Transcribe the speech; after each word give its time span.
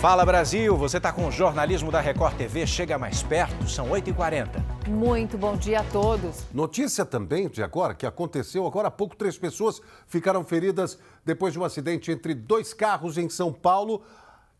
Fala 0.00 0.24
Brasil, 0.24 0.76
você 0.76 0.98
está 0.98 1.12
com 1.12 1.26
o 1.26 1.32
jornalismo 1.32 1.90
da 1.90 2.00
Record 2.00 2.36
TV, 2.36 2.64
chega 2.68 2.96
mais 2.96 3.20
perto, 3.20 3.68
são 3.68 3.88
8h40. 3.88 4.46
Muito 4.86 5.36
bom 5.36 5.56
dia 5.56 5.80
a 5.80 5.84
todos. 5.84 6.44
Notícia 6.54 7.04
também 7.04 7.48
de 7.48 7.64
agora, 7.64 7.94
que 7.94 8.06
aconteceu 8.06 8.64
agora 8.64 8.86
há 8.86 8.92
pouco, 8.92 9.16
três 9.16 9.36
pessoas 9.36 9.80
ficaram 10.06 10.44
feridas 10.44 10.96
depois 11.26 11.52
de 11.52 11.58
um 11.58 11.64
acidente 11.64 12.12
entre 12.12 12.32
dois 12.32 12.72
carros 12.72 13.18
em 13.18 13.28
São 13.28 13.52
Paulo. 13.52 14.04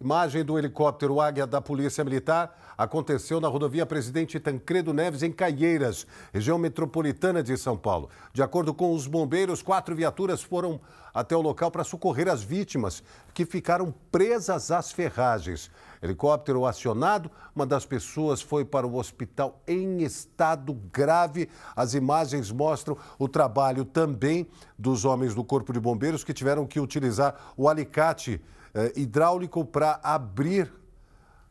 Imagem 0.00 0.44
do 0.44 0.58
helicóptero 0.58 1.20
Águia 1.20 1.46
da 1.46 1.60
Polícia 1.60 2.02
Militar 2.02 2.56
aconteceu 2.76 3.40
na 3.40 3.46
rodovia 3.46 3.86
Presidente 3.86 4.40
Tancredo 4.40 4.92
Neves, 4.92 5.22
em 5.22 5.30
Caieiras, 5.30 6.04
região 6.32 6.58
metropolitana 6.58 7.44
de 7.44 7.56
São 7.56 7.76
Paulo. 7.76 8.08
De 8.32 8.42
acordo 8.42 8.74
com 8.74 8.92
os 8.92 9.06
bombeiros, 9.06 9.62
quatro 9.62 9.94
viaturas 9.94 10.42
foram 10.42 10.80
até 11.18 11.36
o 11.36 11.40
local 11.40 11.68
para 11.68 11.82
socorrer 11.82 12.28
as 12.28 12.44
vítimas, 12.44 13.02
que 13.34 13.44
ficaram 13.44 13.92
presas 14.12 14.70
às 14.70 14.92
ferragens. 14.92 15.68
Helicóptero 16.00 16.64
acionado, 16.64 17.28
uma 17.56 17.66
das 17.66 17.84
pessoas 17.84 18.40
foi 18.40 18.64
para 18.64 18.86
o 18.86 18.94
hospital 18.94 19.60
em 19.66 20.02
estado 20.02 20.74
grave. 20.92 21.48
As 21.74 21.94
imagens 21.94 22.52
mostram 22.52 22.96
o 23.18 23.28
trabalho 23.28 23.84
também 23.84 24.46
dos 24.78 25.04
homens 25.04 25.34
do 25.34 25.42
Corpo 25.42 25.72
de 25.72 25.80
Bombeiros 25.80 26.22
que 26.22 26.32
tiveram 26.32 26.64
que 26.64 26.78
utilizar 26.78 27.34
o 27.56 27.68
alicate 27.68 28.40
eh, 28.72 28.92
hidráulico 28.94 29.64
para 29.64 29.98
abrir 30.00 30.72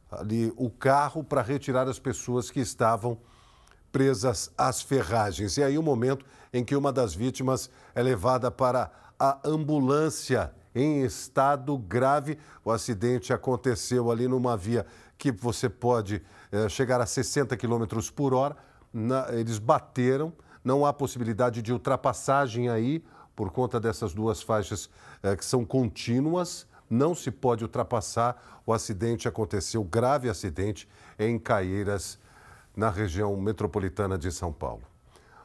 ali 0.10 0.54
o 0.56 0.70
carro 0.70 1.26
para 1.26 1.42
retirar 1.42 1.90
as 1.90 2.00
pessoas 2.00 2.50
que 2.50 2.62
estavam 2.62 3.18
presas 3.92 4.50
às 4.58 4.82
ferragens. 4.82 5.58
E 5.58 5.64
aí 5.64 5.78
o 5.78 5.84
momento 5.84 6.26
em 6.54 6.64
que 6.64 6.76
uma 6.76 6.94
das 6.94 7.14
vítimas 7.14 7.70
é 7.94 8.02
levada 8.02 8.50
para 8.50 8.90
a 9.20 9.40
ambulância 9.44 10.54
em 10.74 11.04
estado 11.04 11.78
grave. 11.78 12.38
O 12.64 12.72
acidente 12.72 13.34
aconteceu 13.34 14.12
ali 14.12 14.28
numa 14.28 14.56
via 14.56 14.86
que 15.18 15.32
você 15.32 15.68
pode 15.70 16.22
eh, 16.52 16.70
chegar 16.70 17.02
a 17.02 17.06
60 17.06 17.56
km 17.58 17.86
por 18.16 18.34
hora. 18.34 18.56
Na, 18.94 19.28
eles 19.34 19.60
bateram, 19.60 20.34
não 20.64 20.86
há 20.86 20.94
possibilidade 20.94 21.62
de 21.62 21.74
ultrapassagem 21.74 22.70
aí 22.70 23.04
por 23.36 23.52
conta 23.52 23.80
dessas 23.80 24.14
duas 24.14 24.42
faixas 24.42 24.90
eh, 25.24 25.36
que 25.36 25.46
são 25.46 25.66
contínuas 25.66 26.68
não 26.90 27.14
se 27.14 27.32
pode 27.32 27.64
ultrapassar. 27.64 28.62
O 28.66 28.74
acidente 28.74 29.28
aconteceu, 29.28 29.84
grave 29.84 30.30
acidente, 30.30 30.88
em 31.18 31.38
Caieiras, 31.38 32.20
na 32.76 32.90
região 32.90 33.36
metropolitana 33.38 34.18
de 34.18 34.32
São 34.32 34.52
Paulo. 34.54 34.84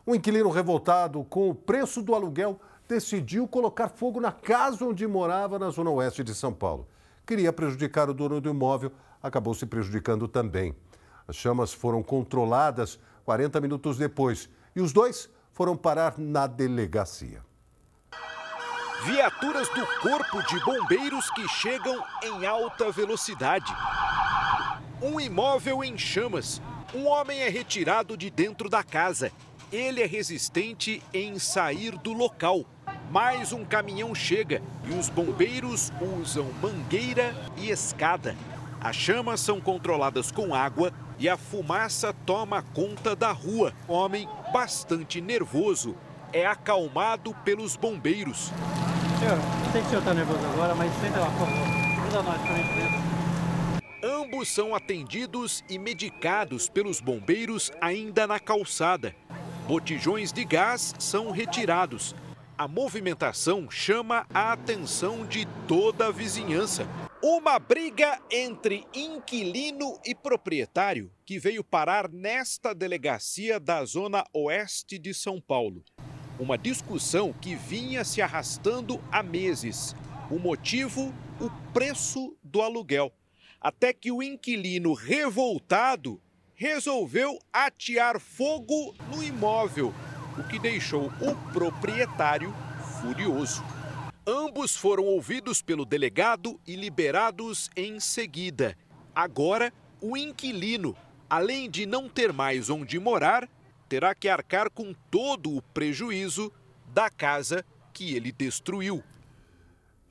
Um 0.06 0.14
inquilino 0.14 0.50
revoltado 0.50 1.22
com 1.24 1.48
o 1.48 1.54
preço 1.54 2.02
do 2.02 2.14
aluguel 2.14 2.60
decidiu 2.88 3.46
colocar 3.48 3.88
fogo 3.88 4.20
na 4.20 4.32
casa 4.32 4.84
onde 4.84 5.06
morava 5.06 5.58
na 5.58 5.70
zona 5.70 5.90
oeste 5.90 6.22
de 6.22 6.34
São 6.34 6.52
Paulo. 6.52 6.86
Queria 7.26 7.52
prejudicar 7.52 8.10
o 8.10 8.14
dono 8.14 8.40
do 8.40 8.50
imóvel, 8.50 8.92
acabou 9.22 9.54
se 9.54 9.64
prejudicando 9.66 10.26
também. 10.26 10.74
As 11.26 11.36
chamas 11.36 11.72
foram 11.72 12.02
controladas 12.02 12.98
40 13.24 13.60
minutos 13.60 13.96
depois 13.96 14.48
e 14.74 14.80
os 14.80 14.92
dois 14.92 15.30
foram 15.52 15.76
parar 15.76 16.18
na 16.18 16.46
delegacia. 16.46 17.42
Viaturas 19.04 19.68
do 19.70 19.84
Corpo 20.00 20.42
de 20.46 20.64
Bombeiros 20.64 21.28
que 21.30 21.46
chegam 21.48 22.02
em 22.22 22.46
alta 22.46 22.90
velocidade. 22.92 23.74
Um 25.02 25.20
imóvel 25.20 25.82
em 25.82 25.98
chamas. 25.98 26.62
Um 26.94 27.06
homem 27.08 27.40
é 27.40 27.48
retirado 27.48 28.16
de 28.16 28.30
dentro 28.30 28.68
da 28.68 28.84
casa. 28.84 29.32
Ele 29.72 30.02
é 30.02 30.06
resistente 30.06 31.02
em 31.14 31.38
sair 31.38 31.96
do 31.96 32.12
local. 32.12 32.66
Mais 33.10 33.54
um 33.54 33.64
caminhão 33.64 34.14
chega 34.14 34.60
e 34.84 34.92
os 34.92 35.08
bombeiros 35.08 35.90
usam 36.20 36.52
mangueira 36.60 37.34
e 37.56 37.70
escada. 37.70 38.36
As 38.78 38.94
chamas 38.94 39.40
são 39.40 39.62
controladas 39.62 40.30
com 40.30 40.54
água 40.54 40.92
e 41.18 41.26
a 41.26 41.38
fumaça 41.38 42.12
toma 42.26 42.62
conta 42.62 43.16
da 43.16 43.32
rua. 43.32 43.72
Homem 43.88 44.28
bastante 44.52 45.22
nervoso 45.22 45.96
é 46.34 46.44
acalmado 46.44 47.34
pelos 47.42 47.74
bombeiros. 47.74 48.52
Senhor, 49.18 49.38
sei 49.72 49.80
que 49.80 49.86
o 49.86 49.88
senhor 49.88 50.00
está 50.00 50.12
nervoso 50.12 50.46
agora, 50.52 50.74
mas 50.74 50.92
senta 51.00 51.18
lá, 51.18 51.30
por 51.30 51.46
favor. 51.46 52.02
Ajuda 52.02 52.22
nós 52.22 52.42
para 52.42 52.56
a 52.56 53.12
Ambos 54.04 54.48
são 54.48 54.74
atendidos 54.74 55.62
e 55.70 55.78
medicados 55.78 56.68
pelos 56.68 57.00
bombeiros 57.00 57.70
ainda 57.80 58.26
na 58.26 58.40
calçada. 58.40 59.14
Botijões 59.66 60.32
de 60.32 60.44
gás 60.44 60.92
são 60.98 61.30
retirados. 61.30 62.16
A 62.58 62.66
movimentação 62.66 63.70
chama 63.70 64.26
a 64.34 64.52
atenção 64.52 65.24
de 65.24 65.46
toda 65.68 66.08
a 66.08 66.10
vizinhança. 66.10 66.84
Uma 67.22 67.60
briga 67.60 68.20
entre 68.28 68.84
inquilino 68.92 70.00
e 70.04 70.16
proprietário 70.16 71.12
que 71.24 71.38
veio 71.38 71.62
parar 71.62 72.10
nesta 72.10 72.74
delegacia 72.74 73.60
da 73.60 73.84
zona 73.84 74.24
oeste 74.34 74.98
de 74.98 75.14
São 75.14 75.40
Paulo. 75.40 75.84
Uma 76.40 76.58
discussão 76.58 77.32
que 77.32 77.54
vinha 77.54 78.04
se 78.04 78.20
arrastando 78.20 79.00
há 79.12 79.22
meses. 79.22 79.94
O 80.28 80.40
motivo, 80.40 81.14
o 81.40 81.48
preço 81.72 82.36
do 82.42 82.60
aluguel. 82.60 83.12
Até 83.60 83.92
que 83.92 84.10
o 84.10 84.24
inquilino 84.24 84.92
revoltado 84.92 86.20
resolveu 86.62 87.40
atear 87.52 88.20
fogo 88.20 88.94
no 89.10 89.20
imóvel, 89.20 89.92
o 90.38 90.44
que 90.44 90.60
deixou 90.60 91.06
o 91.20 91.34
proprietário 91.52 92.54
furioso. 93.00 93.64
Ambos 94.24 94.76
foram 94.76 95.02
ouvidos 95.02 95.60
pelo 95.60 95.84
delegado 95.84 96.60
e 96.64 96.76
liberados 96.76 97.68
em 97.74 97.98
seguida. 97.98 98.76
Agora, 99.12 99.72
o 100.00 100.16
inquilino, 100.16 100.96
além 101.28 101.68
de 101.68 101.84
não 101.84 102.08
ter 102.08 102.32
mais 102.32 102.70
onde 102.70 102.96
morar, 102.96 103.48
terá 103.88 104.14
que 104.14 104.28
arcar 104.28 104.70
com 104.70 104.94
todo 105.10 105.56
o 105.56 105.60
prejuízo 105.60 106.52
da 106.94 107.10
casa 107.10 107.64
que 107.92 108.14
ele 108.14 108.30
destruiu. 108.30 109.02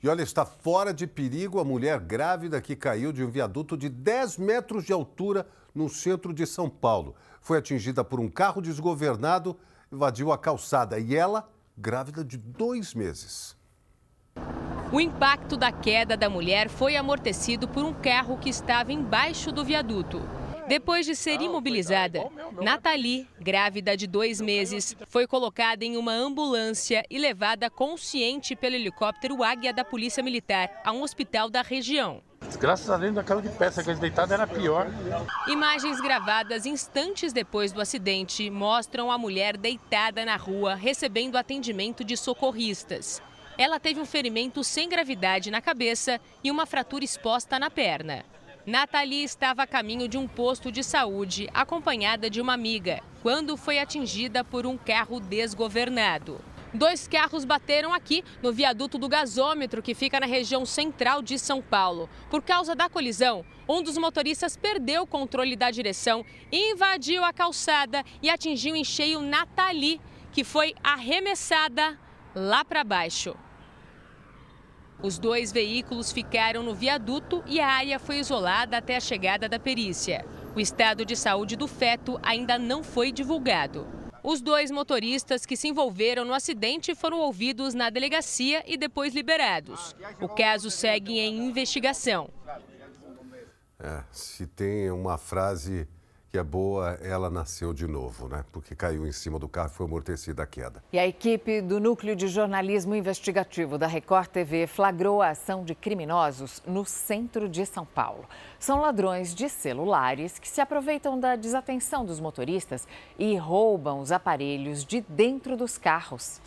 E 0.02 0.08
olha, 0.08 0.20
está 0.20 0.44
fora 0.44 0.92
de 0.92 1.06
perigo 1.06 1.58
a 1.58 1.64
mulher 1.64 1.98
grávida 1.98 2.60
que 2.60 2.76
caiu 2.76 3.10
de 3.10 3.24
um 3.24 3.30
viaduto 3.30 3.74
de 3.74 3.88
10 3.88 4.36
metros 4.36 4.84
de 4.84 4.92
altura 4.92 5.46
no 5.74 5.88
centro 5.88 6.32
de 6.32 6.46
São 6.46 6.68
Paulo. 6.68 7.14
Foi 7.40 7.58
atingida 7.58 8.04
por 8.04 8.20
um 8.20 8.28
carro 8.28 8.60
desgovernado, 8.60 9.56
invadiu 9.90 10.32
a 10.32 10.38
calçada 10.38 10.98
e 10.98 11.14
ela, 11.14 11.48
grávida 11.76 12.24
de 12.24 12.36
dois 12.36 12.94
meses. 12.94 13.56
O 14.92 15.00
impacto 15.00 15.56
da 15.56 15.72
queda 15.72 16.16
da 16.16 16.28
mulher 16.28 16.68
foi 16.68 16.96
amortecido 16.96 17.66
por 17.66 17.82
um 17.82 17.94
carro 17.94 18.36
que 18.38 18.50
estava 18.50 18.92
embaixo 18.92 19.50
do 19.50 19.64
viaduto. 19.64 20.20
Depois 20.68 21.04
de 21.04 21.16
ser 21.16 21.40
imobilizada, 21.40 22.30
Nathalie, 22.62 23.26
grávida 23.40 23.96
de 23.96 24.06
dois 24.06 24.40
meses, 24.40 24.96
foi 25.08 25.26
colocada 25.26 25.84
em 25.84 25.96
uma 25.96 26.12
ambulância 26.12 27.02
e 27.10 27.18
levada 27.18 27.68
consciente 27.68 28.54
pelo 28.54 28.76
helicóptero 28.76 29.42
Águia 29.42 29.72
da 29.72 29.84
Polícia 29.84 30.22
Militar 30.22 30.70
a 30.84 30.92
um 30.92 31.02
hospital 31.02 31.50
da 31.50 31.62
região. 31.62 32.22
Graças 32.56 32.88
a 32.90 32.96
Deus, 32.96 33.16
aquela 33.16 33.42
de 33.42 33.48
peça, 33.48 33.80
aquela 33.80 33.96
deitada 33.96 34.34
era 34.34 34.46
pior. 34.46 34.86
Imagens 35.48 36.00
gravadas 36.00 36.66
instantes 36.66 37.32
depois 37.32 37.72
do 37.72 37.80
acidente 37.80 38.48
mostram 38.50 39.10
a 39.10 39.18
mulher 39.18 39.56
deitada 39.56 40.24
na 40.24 40.36
rua 40.36 40.74
recebendo 40.74 41.36
atendimento 41.36 42.04
de 42.04 42.16
socorristas. 42.16 43.20
Ela 43.58 43.78
teve 43.78 44.00
um 44.00 44.06
ferimento 44.06 44.64
sem 44.64 44.88
gravidade 44.88 45.50
na 45.50 45.60
cabeça 45.60 46.20
e 46.42 46.50
uma 46.50 46.66
fratura 46.66 47.04
exposta 47.04 47.58
na 47.58 47.70
perna. 47.70 48.24
Nathalie 48.64 49.24
estava 49.24 49.64
a 49.64 49.66
caminho 49.66 50.06
de 50.06 50.16
um 50.16 50.28
posto 50.28 50.70
de 50.70 50.84
saúde, 50.84 51.50
acompanhada 51.52 52.30
de 52.30 52.40
uma 52.40 52.54
amiga, 52.54 53.00
quando 53.20 53.56
foi 53.56 53.78
atingida 53.78 54.44
por 54.44 54.66
um 54.66 54.78
carro 54.78 55.18
desgovernado. 55.18 56.40
Dois 56.74 57.06
carros 57.06 57.44
bateram 57.44 57.92
aqui 57.92 58.24
no 58.42 58.50
viaduto 58.50 58.96
do 58.96 59.08
gasômetro, 59.08 59.82
que 59.82 59.94
fica 59.94 60.18
na 60.18 60.26
região 60.26 60.64
central 60.64 61.20
de 61.20 61.38
São 61.38 61.60
Paulo. 61.60 62.08
Por 62.30 62.40
causa 62.40 62.74
da 62.74 62.88
colisão, 62.88 63.44
um 63.68 63.82
dos 63.82 63.98
motoristas 63.98 64.56
perdeu 64.56 65.02
o 65.02 65.06
controle 65.06 65.54
da 65.54 65.70
direção, 65.70 66.24
invadiu 66.50 67.22
a 67.24 67.32
calçada 67.32 68.02
e 68.22 68.30
atingiu 68.30 68.74
em 68.74 68.84
cheio 68.84 69.20
Nathalie, 69.20 70.00
que 70.32 70.44
foi 70.44 70.74
arremessada 70.82 71.98
lá 72.34 72.64
para 72.64 72.82
baixo. 72.82 73.36
Os 75.02 75.18
dois 75.18 75.52
veículos 75.52 76.10
ficaram 76.10 76.62
no 76.62 76.74
viaduto 76.74 77.42
e 77.46 77.60
a 77.60 77.68
área 77.68 77.98
foi 77.98 78.18
isolada 78.18 78.78
até 78.78 78.96
a 78.96 79.00
chegada 79.00 79.46
da 79.46 79.58
perícia. 79.58 80.24
O 80.54 80.60
estado 80.60 81.04
de 81.04 81.16
saúde 81.16 81.54
do 81.54 81.66
feto 81.66 82.18
ainda 82.22 82.58
não 82.58 82.82
foi 82.82 83.12
divulgado. 83.12 84.01
Os 84.22 84.40
dois 84.40 84.70
motoristas 84.70 85.44
que 85.44 85.56
se 85.56 85.68
envolveram 85.68 86.24
no 86.24 86.32
acidente 86.32 86.94
foram 86.94 87.18
ouvidos 87.18 87.74
na 87.74 87.90
delegacia 87.90 88.62
e 88.66 88.76
depois 88.76 89.14
liberados. 89.14 89.96
O 90.20 90.28
caso 90.28 90.70
segue 90.70 91.18
em 91.18 91.46
investigação. 91.48 92.30
É, 93.80 94.04
se 94.12 94.46
tem 94.46 94.90
uma 94.92 95.18
frase 95.18 95.88
que 96.32 96.38
é 96.38 96.42
boa, 96.42 96.98
ela 97.02 97.28
nasceu 97.28 97.74
de 97.74 97.86
novo, 97.86 98.26
né? 98.26 98.42
Porque 98.50 98.74
caiu 98.74 99.06
em 99.06 99.12
cima 99.12 99.38
do 99.38 99.46
carro 99.46 99.70
e 99.70 99.76
foi 99.76 99.84
amortecida 99.84 100.42
a 100.42 100.46
queda. 100.46 100.82
E 100.90 100.98
a 100.98 101.06
equipe 101.06 101.60
do 101.60 101.78
Núcleo 101.78 102.16
de 102.16 102.26
Jornalismo 102.26 102.94
Investigativo 102.94 103.76
da 103.76 103.86
Record 103.86 104.28
TV 104.28 104.66
flagrou 104.66 105.20
a 105.20 105.28
ação 105.28 105.62
de 105.62 105.74
criminosos 105.74 106.62
no 106.66 106.86
centro 106.86 107.50
de 107.50 107.66
São 107.66 107.84
Paulo. 107.84 108.24
São 108.58 108.80
ladrões 108.80 109.34
de 109.34 109.46
celulares 109.50 110.38
que 110.38 110.48
se 110.48 110.58
aproveitam 110.58 111.20
da 111.20 111.36
desatenção 111.36 112.02
dos 112.02 112.18
motoristas 112.18 112.88
e 113.18 113.36
roubam 113.36 114.00
os 114.00 114.10
aparelhos 114.10 114.86
de 114.86 115.02
dentro 115.02 115.54
dos 115.54 115.76
carros. 115.76 116.40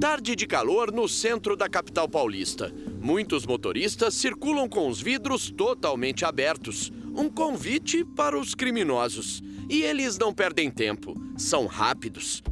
Tarde 0.00 0.36
de 0.36 0.46
calor 0.46 0.92
no 0.92 1.08
centro 1.08 1.56
da 1.56 1.68
capital 1.68 2.08
paulista. 2.08 2.72
Muitos 3.00 3.44
motoristas 3.44 4.14
circulam 4.14 4.68
com 4.68 4.86
os 4.88 5.00
vidros 5.00 5.50
totalmente 5.50 6.24
abertos 6.24 6.92
um 7.14 7.28
convite 7.28 8.04
para 8.04 8.38
os 8.38 8.54
criminosos. 8.54 9.42
E 9.68 9.82
eles 9.82 10.18
não 10.18 10.32
perdem 10.32 10.70
tempo, 10.70 11.14
são 11.36 11.66
rápidos. 11.66 12.42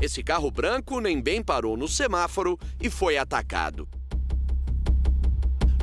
Esse 0.00 0.22
carro 0.22 0.50
branco 0.50 1.00
nem 1.00 1.20
bem 1.20 1.42
parou 1.42 1.76
no 1.76 1.88
semáforo 1.88 2.58
e 2.80 2.88
foi 2.88 3.18
atacado. 3.18 3.88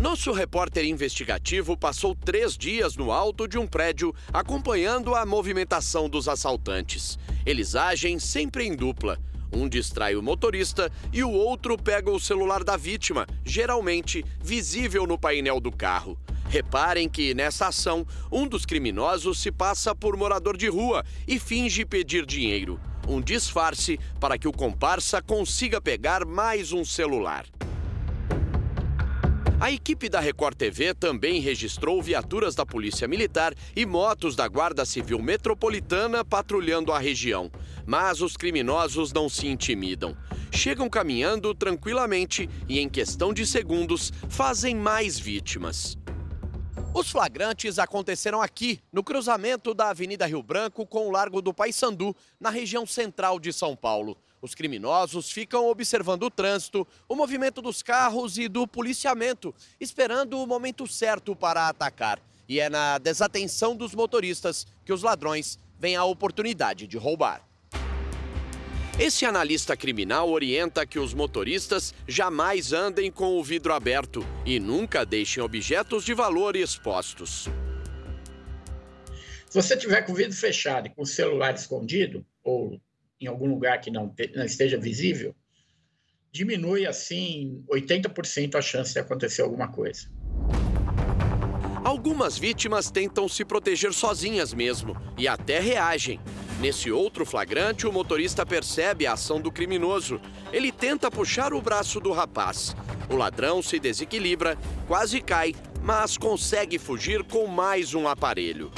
Nosso 0.01 0.31
repórter 0.31 0.85
investigativo 0.85 1.77
passou 1.77 2.13
três 2.13 2.57
dias 2.57 2.95
no 2.95 3.11
alto 3.11 3.47
de 3.47 3.57
um 3.57 3.65
prédio 3.65 4.13
acompanhando 4.31 5.15
a 5.15 5.25
movimentação 5.25 6.09
dos 6.09 6.27
assaltantes. 6.27 7.17
Eles 7.45 7.75
agem 7.75 8.19
sempre 8.19 8.65
em 8.65 8.75
dupla. 8.75 9.17
Um 9.51 9.69
distrai 9.69 10.15
o 10.15 10.21
motorista 10.21 10.91
e 11.13 11.23
o 11.23 11.31
outro 11.31 11.77
pega 11.77 12.11
o 12.11 12.19
celular 12.19 12.63
da 12.63 12.75
vítima, 12.75 13.25
geralmente 13.43 14.23
visível 14.41 15.07
no 15.07 15.17
painel 15.17 15.59
do 15.59 15.71
carro. 15.71 16.17
Reparem 16.55 17.09
que, 17.09 17.33
nessa 17.33 17.67
ação, 17.67 18.07
um 18.31 18.47
dos 18.47 18.65
criminosos 18.65 19.39
se 19.41 19.51
passa 19.51 19.93
por 19.93 20.15
morador 20.15 20.55
de 20.55 20.69
rua 20.69 21.03
e 21.27 21.37
finge 21.37 21.83
pedir 21.83 22.25
dinheiro. 22.25 22.79
Um 23.05 23.19
disfarce 23.19 23.99
para 24.21 24.37
que 24.37 24.47
o 24.47 24.53
comparsa 24.53 25.21
consiga 25.21 25.81
pegar 25.81 26.23
mais 26.23 26.71
um 26.71 26.85
celular. 26.85 27.45
A 29.59 29.69
equipe 29.69 30.07
da 30.07 30.21
Record 30.21 30.55
TV 30.55 30.93
também 30.93 31.41
registrou 31.41 32.01
viaturas 32.01 32.55
da 32.55 32.65
Polícia 32.65 33.05
Militar 33.05 33.53
e 33.75 33.85
motos 33.85 34.33
da 34.33 34.47
Guarda 34.47 34.85
Civil 34.85 35.21
Metropolitana 35.21 36.23
patrulhando 36.23 36.93
a 36.93 36.99
região. 36.99 37.51
Mas 37.85 38.21
os 38.21 38.37
criminosos 38.37 39.11
não 39.11 39.27
se 39.27 39.45
intimidam. 39.45 40.15
Chegam 40.53 40.89
caminhando 40.89 41.53
tranquilamente 41.53 42.49
e, 42.69 42.79
em 42.79 42.87
questão 42.87 43.33
de 43.33 43.45
segundos, 43.45 44.13
fazem 44.29 44.73
mais 44.73 45.19
vítimas. 45.19 45.97
Os 46.97 47.11
flagrantes 47.11 47.77
aconteceram 47.77 48.41
aqui, 48.41 48.79
no 48.89 49.03
cruzamento 49.03 49.73
da 49.73 49.89
Avenida 49.89 50.25
Rio 50.25 50.41
Branco 50.41 50.85
com 50.85 51.09
o 51.09 51.11
Largo 51.11 51.41
do 51.41 51.53
Paissandu, 51.53 52.15
na 52.39 52.49
região 52.49 52.85
central 52.85 53.37
de 53.37 53.51
São 53.51 53.75
Paulo. 53.75 54.17
Os 54.41 54.55
criminosos 54.55 55.29
ficam 55.29 55.67
observando 55.67 56.23
o 56.23 56.31
trânsito, 56.31 56.87
o 57.09 57.13
movimento 57.13 57.61
dos 57.61 57.83
carros 57.83 58.37
e 58.37 58.47
do 58.47 58.65
policiamento, 58.65 59.53
esperando 59.77 60.39
o 60.39 60.47
momento 60.47 60.87
certo 60.87 61.35
para 61.35 61.67
atacar. 61.67 62.17
E 62.47 62.61
é 62.61 62.69
na 62.69 62.97
desatenção 62.97 63.75
dos 63.75 63.93
motoristas 63.93 64.65
que 64.85 64.93
os 64.93 65.03
ladrões 65.03 65.59
vêm 65.77 65.97
a 65.97 66.05
oportunidade 66.05 66.87
de 66.87 66.97
roubar. 66.97 67.45
Esse 68.97 69.25
analista 69.25 69.75
criminal 69.75 70.29
orienta 70.29 70.85
que 70.85 70.97
os 70.97 71.13
motoristas 71.13 71.93
jamais 72.07 72.71
andem 72.71 73.11
com 73.11 73.37
o 73.37 73.43
vidro 73.43 73.73
aberto 73.73 74.25
e 74.45 74.57
nunca 74.57 75.05
deixem 75.05 75.43
objetos 75.43 76.05
de 76.05 76.13
valor 76.13 76.55
expostos. 76.55 77.49
Se 79.49 79.61
você 79.61 79.75
tiver 79.75 80.01
com 80.03 80.13
o 80.13 80.15
vidro 80.15 80.33
fechado 80.33 80.87
e 80.87 80.89
com 80.89 81.01
o 81.01 81.05
celular 81.05 81.53
escondido, 81.53 82.25
ou 82.41 82.79
em 83.19 83.27
algum 83.27 83.47
lugar 83.47 83.81
que 83.81 83.91
não, 83.91 84.07
te, 84.07 84.31
não 84.33 84.45
esteja 84.45 84.77
visível, 84.77 85.35
diminui 86.31 86.85
assim 86.85 87.65
80% 87.69 88.55
a 88.55 88.61
chance 88.61 88.93
de 88.93 88.99
acontecer 88.99 89.41
alguma 89.41 89.67
coisa. 89.67 90.09
Algumas 91.83 92.37
vítimas 92.37 92.89
tentam 92.89 93.27
se 93.27 93.43
proteger 93.43 93.93
sozinhas 93.93 94.53
mesmo 94.53 94.95
e 95.17 95.27
até 95.27 95.59
reagem. 95.59 96.17
Nesse 96.59 96.89
outro 96.89 97.25
flagrante, 97.25 97.85
o 97.85 97.91
motorista 97.91 98.45
percebe 98.45 99.05
a 99.05 99.13
ação 99.13 99.41
do 99.41 99.51
criminoso. 99.51 100.21
Ele 100.53 100.71
tenta 100.71 101.11
puxar 101.11 101.53
o 101.53 101.61
braço 101.61 101.99
do 101.99 102.11
rapaz. 102.11 102.75
O 103.09 103.15
ladrão 103.15 103.61
se 103.61 103.77
desequilibra, 103.77 104.57
quase 104.87 105.19
cai, 105.21 105.53
mas 105.83 106.17
consegue 106.17 106.79
fugir 106.79 107.23
com 107.23 107.45
mais 107.45 107.93
um 107.93 108.07
aparelho. 108.07 108.71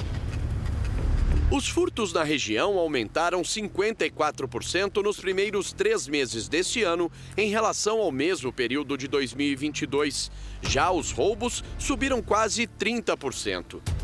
Os 1.50 1.70
furtos 1.70 2.12
na 2.12 2.24
região 2.24 2.78
aumentaram 2.78 3.42
54% 3.42 5.02
nos 5.02 5.18
primeiros 5.18 5.72
três 5.72 6.06
meses 6.06 6.50
deste 6.50 6.84
ano 6.84 7.10
em 7.38 7.50
relação 7.50 8.02
ao 8.02 8.12
mesmo 8.12 8.52
período 8.52 8.98
de 8.98 9.08
2022. 9.08 10.30
Já 10.64 10.92
os 10.92 11.12
roubos 11.12 11.64
subiram 11.80 12.22
quase 12.22 12.68
30%. 12.68 13.97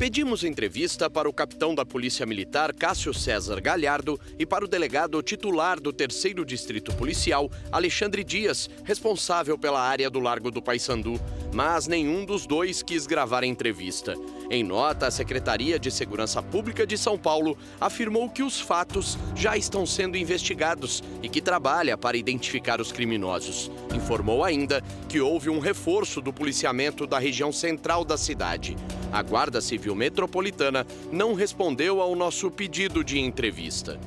Pedimos 0.00 0.44
entrevista 0.44 1.10
para 1.10 1.28
o 1.28 1.32
capitão 1.32 1.74
da 1.74 1.84
Polícia 1.84 2.24
Militar, 2.24 2.72
Cássio 2.72 3.12
César 3.12 3.60
Galhardo, 3.60 4.18
e 4.38 4.46
para 4.46 4.64
o 4.64 4.68
delegado 4.68 5.22
titular 5.22 5.78
do 5.78 5.92
Terceiro 5.92 6.42
Distrito 6.42 6.90
Policial, 6.94 7.50
Alexandre 7.70 8.24
Dias, 8.24 8.70
responsável 8.82 9.58
pela 9.58 9.82
área 9.82 10.08
do 10.08 10.18
Largo 10.18 10.50
do 10.50 10.62
Paissandu, 10.62 11.20
mas 11.52 11.86
nenhum 11.86 12.24
dos 12.24 12.46
dois 12.46 12.82
quis 12.82 13.06
gravar 13.06 13.42
a 13.42 13.46
entrevista. 13.46 14.14
Em 14.52 14.64
nota, 14.64 15.06
a 15.06 15.10
Secretaria 15.12 15.78
de 15.78 15.92
Segurança 15.92 16.42
Pública 16.42 16.84
de 16.84 16.98
São 16.98 17.16
Paulo 17.16 17.56
afirmou 17.80 18.28
que 18.28 18.42
os 18.42 18.60
fatos 18.60 19.16
já 19.36 19.56
estão 19.56 19.86
sendo 19.86 20.16
investigados 20.16 21.04
e 21.22 21.28
que 21.28 21.40
trabalha 21.40 21.96
para 21.96 22.16
identificar 22.16 22.80
os 22.80 22.90
criminosos. 22.90 23.70
Informou 23.94 24.42
ainda 24.42 24.82
que 25.08 25.20
houve 25.20 25.48
um 25.48 25.60
reforço 25.60 26.20
do 26.20 26.32
policiamento 26.32 27.06
da 27.06 27.16
região 27.16 27.52
central 27.52 28.04
da 28.04 28.18
cidade. 28.18 28.76
A 29.12 29.22
Guarda 29.22 29.60
Civil 29.60 29.94
Metropolitana 29.94 30.84
não 31.12 31.32
respondeu 31.32 32.00
ao 32.00 32.16
nosso 32.16 32.50
pedido 32.50 33.04
de 33.04 33.20
entrevista. 33.20 34.00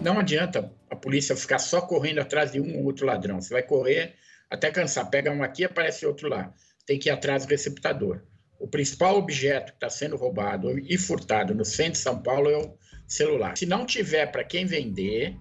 Não 0.00 0.18
adianta 0.18 0.72
a 0.88 0.96
polícia 0.96 1.36
ficar 1.36 1.58
só 1.58 1.82
correndo 1.82 2.20
atrás 2.20 2.52
de 2.52 2.58
um 2.58 2.78
ou 2.78 2.84
outro 2.86 3.04
ladrão. 3.04 3.38
Você 3.38 3.52
vai 3.52 3.62
correr 3.62 4.14
até 4.48 4.70
cansar. 4.70 5.10
Pega 5.10 5.30
um 5.30 5.42
aqui, 5.42 5.62
aparece 5.62 6.06
outro 6.06 6.30
lá. 6.30 6.54
Tem 6.86 6.98
que 6.98 7.10
ir 7.10 7.12
atrás 7.12 7.44
do 7.44 7.50
receptador 7.50 8.22
o 8.62 8.68
principal 8.68 9.16
objeto 9.16 9.72
que 9.72 9.76
está 9.76 9.90
sendo 9.90 10.16
roubado 10.16 10.78
e 10.78 10.96
furtado 10.96 11.52
no 11.52 11.64
centro 11.64 11.94
de 11.94 11.98
São 11.98 12.22
Paulo 12.22 12.48
é 12.48 12.58
o 12.58 12.72
celular. 13.08 13.58
Se 13.58 13.66
não 13.66 13.84
tiver 13.84 14.26
para 14.26 14.44
quem 14.44 14.64
vender, 14.64 15.36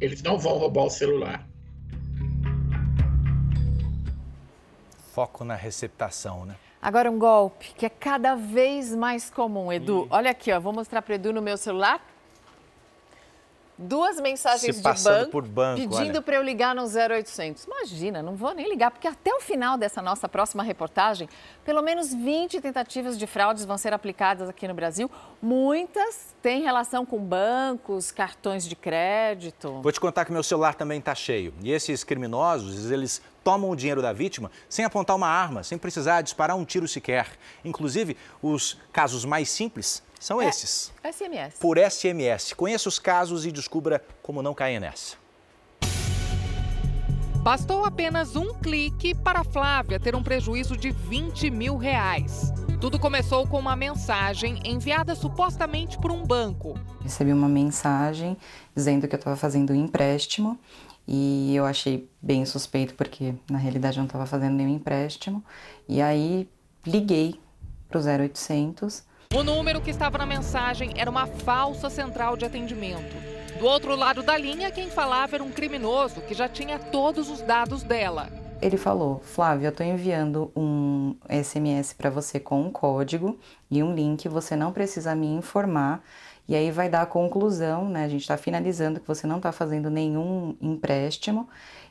eles 0.00 0.20
não 0.24 0.36
vão 0.36 0.58
roubar 0.58 0.86
o 0.86 0.90
celular. 0.90 1.48
Foco 5.14 5.44
na 5.44 5.54
receptação, 5.54 6.44
né? 6.44 6.56
Agora 6.82 7.08
um 7.08 7.16
golpe 7.16 7.72
que 7.76 7.86
é 7.86 7.88
cada 7.88 8.34
vez 8.34 8.92
mais 8.92 9.30
comum, 9.30 9.72
Edu. 9.72 10.08
Olha 10.10 10.32
aqui, 10.32 10.50
ó, 10.50 10.58
vou 10.58 10.72
mostrar 10.72 11.02
para 11.02 11.14
Edu 11.14 11.32
no 11.32 11.40
meu 11.40 11.56
celular 11.56 12.04
duas 13.78 14.20
mensagens 14.20 14.76
de 14.76 14.82
banco, 14.82 15.42
banco 15.42 15.88
pedindo 15.88 16.22
para 16.22 16.36
eu 16.36 16.42
ligar 16.42 16.74
no 16.74 16.82
0800. 16.82 17.64
Imagina, 17.64 18.22
não 18.22 18.34
vou 18.34 18.54
nem 18.54 18.68
ligar, 18.68 18.90
porque 18.90 19.06
até 19.06 19.34
o 19.34 19.40
final 19.40 19.76
dessa 19.76 20.00
nossa 20.00 20.28
próxima 20.28 20.62
reportagem, 20.62 21.28
pelo 21.64 21.82
menos 21.82 22.12
20 22.12 22.60
tentativas 22.60 23.18
de 23.18 23.26
fraudes 23.26 23.64
vão 23.64 23.76
ser 23.76 23.92
aplicadas 23.92 24.48
aqui 24.48 24.66
no 24.66 24.74
Brasil. 24.74 25.10
Muitas 25.42 26.34
têm 26.40 26.62
relação 26.62 27.04
com 27.04 27.18
bancos, 27.18 28.10
cartões 28.10 28.66
de 28.66 28.76
crédito. 28.76 29.80
Vou 29.82 29.92
te 29.92 30.00
contar 30.00 30.24
que 30.24 30.32
meu 30.32 30.42
celular 30.42 30.74
também 30.74 30.98
está 30.98 31.14
cheio. 31.14 31.52
E 31.62 31.70
esses 31.70 32.04
criminosos, 32.04 32.90
eles 32.90 33.20
tomam 33.44 33.70
o 33.70 33.76
dinheiro 33.76 34.02
da 34.02 34.12
vítima 34.12 34.50
sem 34.68 34.84
apontar 34.84 35.14
uma 35.14 35.28
arma, 35.28 35.62
sem 35.62 35.78
precisar 35.78 36.22
disparar 36.22 36.56
um 36.56 36.64
tiro 36.64 36.88
sequer. 36.88 37.28
Inclusive, 37.64 38.16
os 38.42 38.78
casos 38.92 39.24
mais 39.24 39.48
simples 39.48 40.02
são 40.18 40.40
é, 40.40 40.48
esses. 40.48 40.92
SMS. 41.04 41.58
Por 41.60 41.78
SMS. 41.78 42.52
Conheça 42.54 42.88
os 42.88 42.98
casos 42.98 43.46
e 43.46 43.52
descubra 43.52 44.02
como 44.22 44.42
não 44.42 44.54
cair 44.54 44.80
nessa. 44.80 45.16
Bastou 47.46 47.84
apenas 47.84 48.34
um 48.34 48.54
clique 48.54 49.14
para 49.14 49.44
Flávia 49.44 50.00
ter 50.00 50.16
um 50.16 50.22
prejuízo 50.22 50.76
de 50.76 50.90
20 50.90 51.48
mil 51.48 51.76
reais. 51.76 52.52
Tudo 52.80 52.98
começou 52.98 53.46
com 53.46 53.56
uma 53.56 53.76
mensagem 53.76 54.60
enviada 54.64 55.14
supostamente 55.14 55.96
por 55.96 56.10
um 56.10 56.26
banco. 56.26 56.74
Recebi 57.00 57.32
uma 57.32 57.48
mensagem 57.48 58.36
dizendo 58.74 59.06
que 59.06 59.14
eu 59.14 59.18
estava 59.18 59.36
fazendo 59.36 59.72
um 59.72 59.76
empréstimo 59.76 60.58
e 61.06 61.54
eu 61.54 61.64
achei 61.64 62.10
bem 62.20 62.44
suspeito 62.44 62.94
porque 62.94 63.32
na 63.48 63.58
realidade 63.58 63.96
eu 63.96 64.00
não 64.00 64.06
estava 64.06 64.26
fazendo 64.26 64.56
nenhum 64.56 64.74
empréstimo. 64.74 65.42
E 65.88 66.02
aí 66.02 66.48
liguei 66.84 67.40
para 67.88 68.00
o 68.00 68.02
0800 68.02 69.04
o 69.34 69.42
número 69.42 69.80
que 69.80 69.90
estava 69.90 70.18
na 70.18 70.26
mensagem 70.26 70.92
era 70.96 71.10
uma 71.10 71.26
falsa 71.26 71.90
central 71.90 72.36
de 72.36 72.44
atendimento. 72.44 73.16
Do 73.58 73.66
outro 73.66 73.96
lado 73.96 74.22
da 74.22 74.36
linha, 74.36 74.70
quem 74.70 74.90
falava 74.90 75.36
era 75.36 75.44
um 75.44 75.50
criminoso 75.50 76.20
que 76.20 76.34
já 76.34 76.48
tinha 76.48 76.78
todos 76.78 77.30
os 77.30 77.40
dados 77.40 77.82
dela. 77.82 78.28
Ele 78.60 78.76
falou: 78.76 79.20
Flávia, 79.24 79.68
eu 79.68 79.70
estou 79.70 79.86
enviando 79.86 80.50
um 80.56 81.14
SMS 81.28 81.92
para 81.92 82.10
você 82.10 82.38
com 82.38 82.62
um 82.62 82.70
código 82.70 83.38
e 83.70 83.82
um 83.82 83.94
link, 83.94 84.28
você 84.28 84.56
não 84.56 84.72
precisa 84.72 85.14
me 85.14 85.26
informar. 85.26 86.02
E 86.48 86.54
aí 86.54 86.70
vai 86.70 86.88
dar 86.88 87.02
a 87.02 87.06
conclusão, 87.06 87.88
né? 87.88 88.04
A 88.04 88.08
gente 88.08 88.20
está 88.20 88.36
finalizando 88.36 89.00
que 89.00 89.08
você 89.08 89.26
não 89.26 89.38
está 89.38 89.50
fazendo 89.50 89.90
nenhum 89.90 90.54
empréstimo 90.60 91.48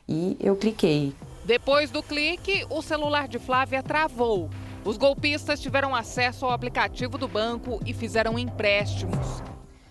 e 0.08 0.36
eu 0.40 0.56
cliquei. 0.56 1.12
Depois 1.44 1.90
do 1.90 2.02
clique, 2.02 2.64
o 2.70 2.80
celular 2.80 3.28
de 3.28 3.38
Flávia 3.38 3.82
travou. 3.82 4.48
Os 4.86 4.96
golpistas 4.96 5.60
tiveram 5.60 5.96
acesso 5.96 6.46
ao 6.46 6.52
aplicativo 6.52 7.18
do 7.18 7.26
banco 7.26 7.80
e 7.84 7.92
fizeram 7.92 8.38
empréstimos. 8.38 9.42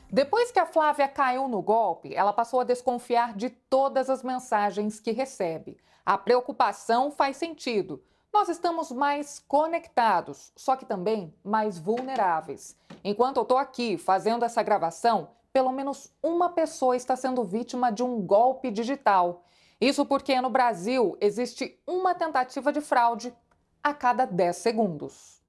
Depois 0.09 0.53
que 0.53 0.59
a 0.59 0.65
Flávia 0.65 1.05
caiu 1.05 1.49
no 1.49 1.61
golpe, 1.61 2.15
ela 2.15 2.31
passou 2.31 2.61
a 2.61 2.63
desconfiar 2.63 3.33
de 3.33 3.49
todas 3.49 4.09
as 4.09 4.23
mensagens 4.23 4.97
que 5.01 5.11
recebe. 5.11 5.75
A 6.05 6.17
preocupação 6.17 7.11
faz 7.11 7.35
sentido. 7.35 8.01
Nós 8.31 8.47
estamos 8.47 8.89
mais 8.89 9.37
conectados, 9.37 10.53
só 10.55 10.77
que 10.77 10.85
também 10.85 11.35
mais 11.43 11.77
vulneráveis. 11.77 12.77
Enquanto 13.03 13.35
eu 13.35 13.43
estou 13.43 13.57
aqui 13.57 13.97
fazendo 13.97 14.45
essa 14.45 14.63
gravação, 14.63 15.27
pelo 15.51 15.73
menos 15.73 16.09
uma 16.23 16.51
pessoa 16.51 16.95
está 16.95 17.17
sendo 17.17 17.43
vítima 17.43 17.91
de 17.91 18.01
um 18.01 18.21
golpe 18.21 18.71
digital. 18.71 19.43
Isso 19.81 20.05
porque 20.05 20.39
no 20.39 20.49
Brasil 20.49 21.17
existe 21.19 21.77
uma 21.85 22.15
tentativa 22.15 22.71
de 22.71 22.79
fraude 22.79 23.35
a 23.85 23.93
cada 23.93 24.25
10 24.25 24.55
segundos. 24.55 25.39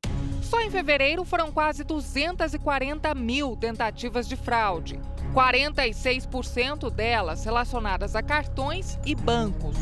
Só 0.43 0.61
em 0.61 0.71
fevereiro 0.71 1.25
foram 1.25 1.51
quase 1.51 1.83
240 1.83 3.15
mil 3.15 3.57
tentativas 3.57 4.29
de 4.29 4.37
fraude, 4.37 5.01
46% 5.33 6.91
delas 6.91 7.47
relacionadas 7.47 8.15
a 8.15 8.23
cartões 8.23 8.99
e 9.07 9.15
bancos. 9.15 9.75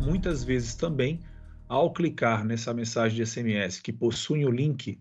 Muitas 0.00 0.44
vezes 0.44 0.76
também, 0.76 1.18
ao 1.68 1.92
clicar 1.92 2.44
nessa 2.44 2.72
mensagem 2.72 3.16
de 3.16 3.26
SMS 3.26 3.80
que 3.80 3.92
possui 3.92 4.46
o 4.46 4.52
link, 4.52 5.00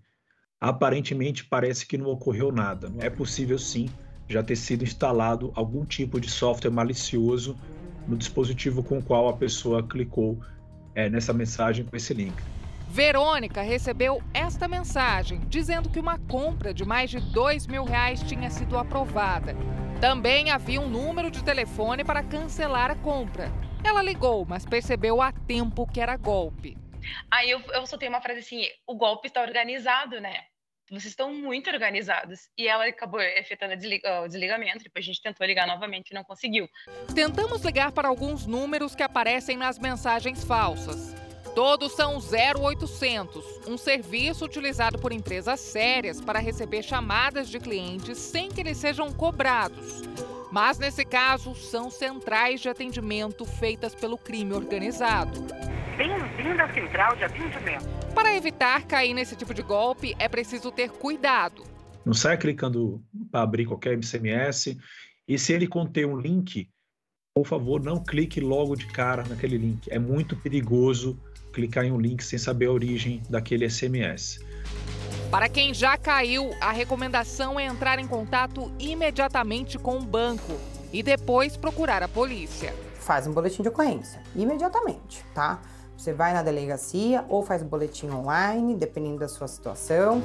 aparentemente 0.59 1.45
parece 1.45 1.85
que 1.85 1.99
não 1.99 2.07
ocorreu 2.07 2.51
nada. 2.51 2.91
É 2.97 3.09
possível 3.09 3.59
sim 3.59 3.87
já 4.27 4.41
ter 4.41 4.55
sido 4.55 4.83
instalado 4.83 5.51
algum 5.53 5.85
tipo 5.85 6.19
de 6.19 6.27
software 6.27 6.71
malicioso 6.71 7.55
no 8.07 8.17
dispositivo 8.17 8.81
com 8.81 8.97
o 8.97 9.03
qual 9.03 9.29
a 9.29 9.37
pessoa 9.37 9.83
clicou 9.83 10.39
é, 10.95 11.07
nessa 11.07 11.31
mensagem 11.31 11.85
com 11.85 11.95
esse 11.95 12.11
link. 12.11 12.33
Verônica 12.95 13.61
recebeu 13.61 14.23
esta 14.33 14.69
mensagem 14.69 15.41
dizendo 15.49 15.89
que 15.89 15.99
uma 15.99 16.17
compra 16.17 16.73
de 16.73 16.85
mais 16.85 17.09
de 17.09 17.19
dois 17.19 17.67
mil 17.67 17.83
reais 17.83 18.23
tinha 18.23 18.49
sido 18.49 18.77
aprovada. 18.77 19.53
Também 19.99 20.49
havia 20.49 20.79
um 20.79 20.87
número 20.87 21.29
de 21.29 21.43
telefone 21.43 22.05
para 22.05 22.23
cancelar 22.23 22.89
a 22.89 22.95
compra. 22.95 23.51
Ela 23.83 24.01
ligou, 24.01 24.45
mas 24.45 24.65
percebeu 24.65 25.21
a 25.21 25.33
tempo 25.33 25.85
que 25.85 25.99
era 25.99 26.15
golpe. 26.15 26.77
Aí 27.29 27.49
eu, 27.49 27.59
eu 27.73 27.85
soltei 27.85 28.07
uma 28.07 28.21
frase 28.21 28.39
assim: 28.39 28.65
o 28.87 28.95
golpe 28.95 29.27
está 29.27 29.41
organizado, 29.41 30.21
né? 30.21 30.45
Vocês 30.87 31.07
estão 31.07 31.33
muito 31.33 31.69
organizados. 31.69 32.47
E 32.57 32.65
ela 32.65 32.85
acabou 32.85 33.19
efetuando 33.19 33.73
o 33.73 34.27
desligamento. 34.27 34.85
Depois 34.85 35.03
a 35.03 35.07
gente 35.07 35.21
tentou 35.21 35.45
ligar 35.45 35.67
novamente 35.67 36.11
e 36.11 36.13
não 36.13 36.23
conseguiu. 36.23 36.65
Tentamos 37.13 37.61
ligar 37.61 37.91
para 37.91 38.07
alguns 38.07 38.45
números 38.47 38.95
que 38.95 39.03
aparecem 39.03 39.57
nas 39.57 39.77
mensagens 39.77 40.45
falsas. 40.45 41.24
Todos 41.55 41.93
são 41.93 42.17
0800, 42.17 43.61
um 43.65 43.77
serviço 43.77 44.43
utilizado 44.43 44.99
por 44.99 45.13
empresas 45.13 45.57
sérias 45.61 46.19
para 46.19 46.37
receber 46.37 46.83
chamadas 46.83 47.47
de 47.47 47.61
clientes 47.61 48.17
sem 48.17 48.49
que 48.49 48.59
eles 48.59 48.75
sejam 48.75 49.09
cobrados. 49.13 50.01
Mas 50.51 50.77
nesse 50.77 51.05
caso, 51.05 51.55
são 51.55 51.89
centrais 51.89 52.59
de 52.59 52.67
atendimento 52.67 53.45
feitas 53.45 53.95
pelo 53.95 54.17
crime 54.17 54.51
organizado. 54.51 55.39
Bem-vindo 55.95 56.61
à 56.61 56.73
central 56.73 57.15
de 57.15 57.23
atendimento. 57.23 57.87
Para 58.13 58.35
evitar 58.35 58.83
cair 58.85 59.13
nesse 59.13 59.37
tipo 59.37 59.53
de 59.53 59.61
golpe, 59.61 60.13
é 60.19 60.27
preciso 60.27 60.73
ter 60.73 60.89
cuidado. 60.89 61.63
Não 62.05 62.13
saia 62.13 62.35
clicando 62.35 63.01
para 63.31 63.43
abrir 63.43 63.65
qualquer 63.65 63.97
SMS. 64.03 64.77
E 65.25 65.39
se 65.39 65.53
ele 65.53 65.67
conter 65.67 66.05
um 66.05 66.17
link, 66.17 66.69
por 67.33 67.47
favor, 67.47 67.81
não 67.81 68.03
clique 68.03 68.41
logo 68.41 68.75
de 68.75 68.87
cara 68.87 69.23
naquele 69.23 69.57
link. 69.57 69.89
É 69.89 69.97
muito 69.97 70.35
perigoso 70.35 71.17
clicar 71.55 71.85
em 71.85 71.91
um 71.91 71.99
link 71.99 72.21
sem 72.21 72.37
saber 72.37 72.65
a 72.65 72.71
origem 72.71 73.23
daquele 73.29 73.67
SMS. 73.69 74.39
Para 75.31 75.47
quem 75.47 75.73
já 75.73 75.97
caiu, 75.97 76.53
a 76.61 76.71
recomendação 76.71 77.59
é 77.59 77.65
entrar 77.65 77.97
em 77.97 78.07
contato 78.07 78.71
imediatamente 78.77 79.79
com 79.79 79.97
o 79.97 80.05
banco 80.05 80.59
e 80.91 81.01
depois 81.01 81.57
procurar 81.57 82.03
a 82.03 82.07
polícia. 82.07 82.73
Faz 82.99 83.25
um 83.25 83.31
boletim 83.31 83.63
de 83.63 83.69
ocorrência 83.69 84.21
imediatamente, 84.35 85.25
tá? 85.33 85.61
Você 85.97 86.13
vai 86.13 86.33
na 86.33 86.43
delegacia 86.43 87.23
ou 87.29 87.41
faz 87.41 87.61
o 87.61 87.65
boletim 87.65 88.09
online, 88.09 88.75
dependendo 88.75 89.19
da 89.19 89.27
sua 89.29 89.47
situação. 89.47 90.21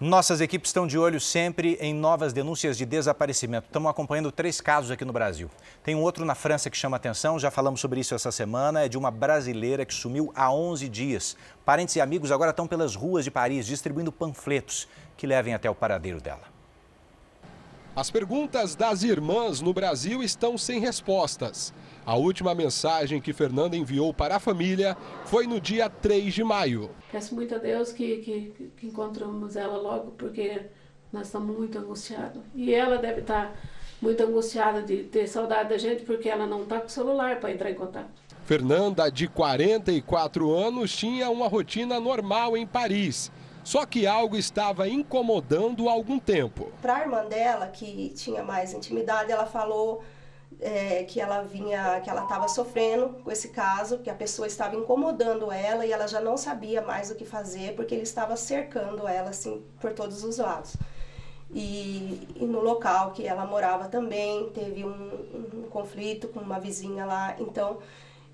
Nossas 0.00 0.40
equipes 0.40 0.70
estão 0.70 0.86
de 0.86 0.96
olho 0.96 1.20
sempre 1.20 1.76
em 1.78 1.92
novas 1.92 2.32
denúncias 2.32 2.78
de 2.78 2.86
desaparecimento. 2.86 3.66
Estamos 3.66 3.90
acompanhando 3.90 4.32
três 4.32 4.58
casos 4.58 4.90
aqui 4.90 5.04
no 5.04 5.12
Brasil. 5.12 5.50
Tem 5.84 5.94
um 5.94 6.00
outro 6.00 6.24
na 6.24 6.34
França 6.34 6.70
que 6.70 6.76
chama 6.78 6.96
atenção, 6.96 7.38
já 7.38 7.50
falamos 7.50 7.82
sobre 7.82 8.00
isso 8.00 8.14
essa 8.14 8.32
semana, 8.32 8.82
é 8.82 8.88
de 8.88 8.96
uma 8.96 9.10
brasileira 9.10 9.84
que 9.84 9.92
sumiu 9.92 10.32
há 10.34 10.50
11 10.50 10.88
dias. 10.88 11.36
Parentes 11.66 11.96
e 11.96 12.00
amigos 12.00 12.32
agora 12.32 12.48
estão 12.48 12.66
pelas 12.66 12.94
ruas 12.94 13.24
de 13.24 13.30
Paris 13.30 13.66
distribuindo 13.66 14.10
panfletos 14.10 14.88
que 15.18 15.26
levem 15.26 15.52
até 15.52 15.68
o 15.68 15.74
paradeiro 15.74 16.18
dela. 16.18 16.44
As 17.94 18.10
perguntas 18.10 18.74
das 18.74 19.02
irmãs 19.02 19.60
no 19.60 19.74
Brasil 19.74 20.22
estão 20.22 20.56
sem 20.56 20.80
respostas. 20.80 21.74
A 22.10 22.16
última 22.16 22.56
mensagem 22.56 23.20
que 23.20 23.32
Fernanda 23.32 23.76
enviou 23.76 24.12
para 24.12 24.34
a 24.34 24.40
família 24.40 24.96
foi 25.26 25.46
no 25.46 25.60
dia 25.60 25.88
3 25.88 26.34
de 26.34 26.42
maio. 26.42 26.90
Peço 27.12 27.36
muito 27.36 27.54
a 27.54 27.58
Deus 27.58 27.92
que, 27.92 28.16
que, 28.16 28.72
que 28.76 28.86
encontramos 28.88 29.54
ela 29.54 29.76
logo, 29.76 30.10
porque 30.18 30.60
nós 31.12 31.26
estamos 31.26 31.56
muito 31.56 31.78
angustiados. 31.78 32.42
E 32.52 32.74
ela 32.74 32.98
deve 32.98 33.20
estar 33.20 33.56
muito 34.02 34.24
angustiada 34.24 34.82
de 34.82 35.04
ter 35.04 35.28
saudade 35.28 35.68
da 35.68 35.78
gente, 35.78 36.02
porque 36.02 36.28
ela 36.28 36.48
não 36.48 36.64
está 36.64 36.80
com 36.80 36.86
o 36.86 36.90
celular 36.90 37.38
para 37.38 37.52
entrar 37.52 37.70
em 37.70 37.74
contato. 37.74 38.10
Fernanda, 38.44 39.08
de 39.08 39.28
44 39.28 40.52
anos, 40.52 40.96
tinha 40.96 41.30
uma 41.30 41.46
rotina 41.46 42.00
normal 42.00 42.56
em 42.56 42.66
Paris. 42.66 43.30
Só 43.62 43.86
que 43.86 44.04
algo 44.04 44.36
estava 44.36 44.88
incomodando 44.88 45.88
há 45.88 45.92
algum 45.92 46.18
tempo. 46.18 46.72
Para 46.82 46.96
a 46.96 47.00
irmã 47.02 47.24
dela, 47.26 47.68
que 47.68 48.12
tinha 48.16 48.42
mais 48.42 48.74
intimidade, 48.74 49.30
ela 49.30 49.46
falou 49.46 50.02
é, 50.60 51.04
que 51.04 51.20
ela 51.20 51.42
vinha, 51.42 52.00
que 52.00 52.10
ela 52.10 52.22
estava 52.22 52.46
sofrendo 52.48 53.08
com 53.24 53.30
esse 53.30 53.48
caso, 53.48 53.98
que 53.98 54.10
a 54.10 54.14
pessoa 54.14 54.46
estava 54.46 54.76
incomodando 54.76 55.50
ela 55.50 55.86
e 55.86 55.92
ela 55.92 56.06
já 56.06 56.20
não 56.20 56.36
sabia 56.36 56.82
mais 56.82 57.10
o 57.10 57.14
que 57.14 57.24
fazer 57.24 57.74
porque 57.74 57.94
ele 57.94 58.02
estava 58.02 58.36
cercando 58.36 59.08
ela 59.08 59.30
assim 59.30 59.64
por 59.80 59.92
todos 59.92 60.22
os 60.22 60.38
lados. 60.38 60.76
E, 61.52 62.28
e 62.36 62.44
no 62.44 62.60
local 62.60 63.10
que 63.12 63.26
ela 63.26 63.44
morava 63.44 63.88
também 63.88 64.50
teve 64.50 64.84
um, 64.84 65.10
um 65.54 65.68
conflito 65.70 66.28
com 66.28 66.40
uma 66.40 66.60
vizinha 66.60 67.04
lá. 67.04 67.34
Então 67.38 67.78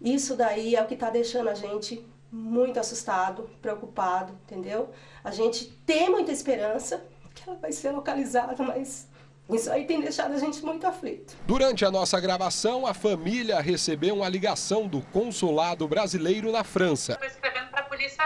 isso 0.00 0.36
daí 0.36 0.74
é 0.74 0.82
o 0.82 0.86
que 0.86 0.94
está 0.94 1.10
deixando 1.10 1.48
a 1.48 1.54
gente 1.54 2.04
muito 2.30 2.78
assustado, 2.78 3.48
preocupado, 3.62 4.32
entendeu? 4.44 4.90
A 5.22 5.30
gente 5.30 5.66
tem 5.86 6.10
muita 6.10 6.32
esperança 6.32 7.02
que 7.34 7.48
ela 7.48 7.58
vai 7.58 7.72
ser 7.72 7.92
localizada, 7.92 8.62
mas 8.62 9.06
isso 9.54 9.70
aí 9.70 9.84
tem 9.84 10.00
deixado 10.00 10.34
a 10.34 10.38
gente 10.38 10.64
muito 10.64 10.84
aflito. 10.86 11.36
Durante 11.46 11.84
a 11.84 11.90
nossa 11.90 12.18
gravação, 12.18 12.86
a 12.86 12.92
família 12.92 13.60
recebeu 13.60 14.16
uma 14.16 14.28
ligação 14.28 14.88
do 14.88 15.00
consulado 15.00 15.86
brasileiro 15.86 16.50
na 16.50 16.64
França. 16.64 17.12
Estou 17.12 17.28
escrevendo 17.28 17.65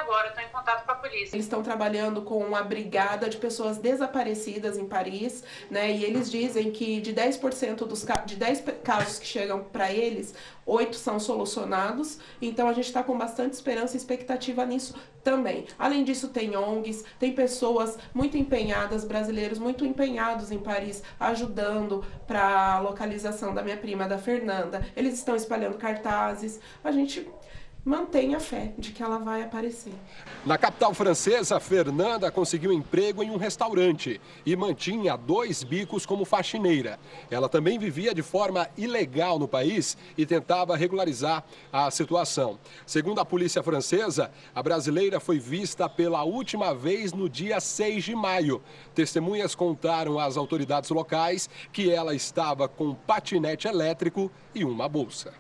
agora, 0.01 0.29
estou 0.29 0.43
em 0.43 0.49
contato 0.49 0.85
com 0.85 0.93
a 0.93 0.95
polícia. 0.95 1.37
Eles 1.37 1.47
estão 1.47 1.63
trabalhando 1.63 2.23
com 2.23 2.39
uma 2.39 2.63
brigada 2.63 3.29
de 3.29 3.37
pessoas 3.37 3.79
desaparecidas 3.79 4.77
em 4.77 4.87
Paris, 4.87 5.45
né? 5.71 5.91
E 5.91 6.05
eles 6.05 6.31
dizem 6.31 6.71
que 6.71 7.01
de 7.01 7.15
10% 7.15 7.87
dos 7.87 8.05
de 8.27 8.37
10 8.37 8.65
casos 8.83 9.19
que 9.19 9.27
chegam 9.27 9.63
para 9.65 9.93
eles, 9.93 10.35
oito 10.67 10.97
são 10.97 11.21
solucionados. 11.21 12.19
Então 12.41 12.69
a 12.69 12.73
gente 12.73 12.87
está 12.87 13.03
com 13.03 13.17
bastante 13.17 13.55
esperança 13.55 13.95
e 13.95 13.99
expectativa 13.99 14.65
nisso 14.65 14.95
também. 15.23 15.67
Além 15.79 16.03
disso, 16.03 16.29
tem 16.29 16.57
ONGs, 16.57 17.05
tem 17.19 17.33
pessoas 17.33 17.99
muito 18.15 18.37
empenhadas, 18.39 19.05
brasileiros 19.05 19.59
muito 19.59 19.85
empenhados 19.85 20.51
em 20.51 20.59
Paris, 20.59 21.03
ajudando 21.19 22.05
para 22.27 22.77
a 22.77 22.81
localização 22.81 23.55
da 23.55 23.63
minha 23.63 23.77
prima, 23.77 24.09
da 24.09 24.19
Fernanda. 24.19 24.85
Eles 24.97 25.15
estão 25.15 25.37
espalhando 25.37 25.77
cartazes. 25.77 26.59
A 26.83 26.91
gente 26.91 27.29
mantenha 27.85 28.37
a 28.37 28.41
fé 28.41 28.73
de 28.79 28.93
que 28.93 29.03
ela 29.03 29.19
vai 29.19 29.43
aparecer. 29.43 29.93
Na 30.45 30.59
capital 30.59 30.93
francesa, 30.93 31.59
Fernanda 31.59 32.31
conseguiu 32.31 32.73
emprego 32.73 33.23
em 33.23 33.31
um 33.31 33.37
restaurante 33.37 34.21
e 34.45 34.55
mantinha 34.55 35.17
dois 35.17 35.63
bicos 35.63 36.05
como 36.05 36.25
faxineira. 36.25 36.99
Ela 37.31 37.49
também 37.49 37.79
vivia 37.79 38.15
de 38.15 38.23
forma 38.23 38.69
ilegal 38.77 39.39
no 39.39 39.49
país 39.49 39.97
e 40.17 40.27
tentava 40.27 40.77
regularizar 40.77 41.43
a 41.73 41.91
situação. 41.91 42.59
Segundo 42.85 43.21
a 43.21 43.25
polícia 43.25 43.63
francesa, 43.63 44.31
a 44.55 44.63
brasileira 44.63 45.19
foi 45.19 45.39
vista 45.39 45.89
pela 45.89 46.23
última 46.23 46.75
vez 46.75 47.13
no 47.13 47.29
dia 47.29 47.61
6 47.61 48.05
de 48.05 48.15
maio. 48.15 48.63
Testemunhas 48.95 49.55
contaram 49.55 50.19
às 50.19 50.37
autoridades 50.37 50.91
locais 50.91 51.49
que 51.73 51.91
ela 51.91 52.15
estava 52.15 52.69
com 52.69 52.89
um 52.89 52.95
patinete 52.95 53.67
elétrico 53.67 54.31
e 54.55 54.65
uma 54.65 54.89
bolsa. 54.89 55.40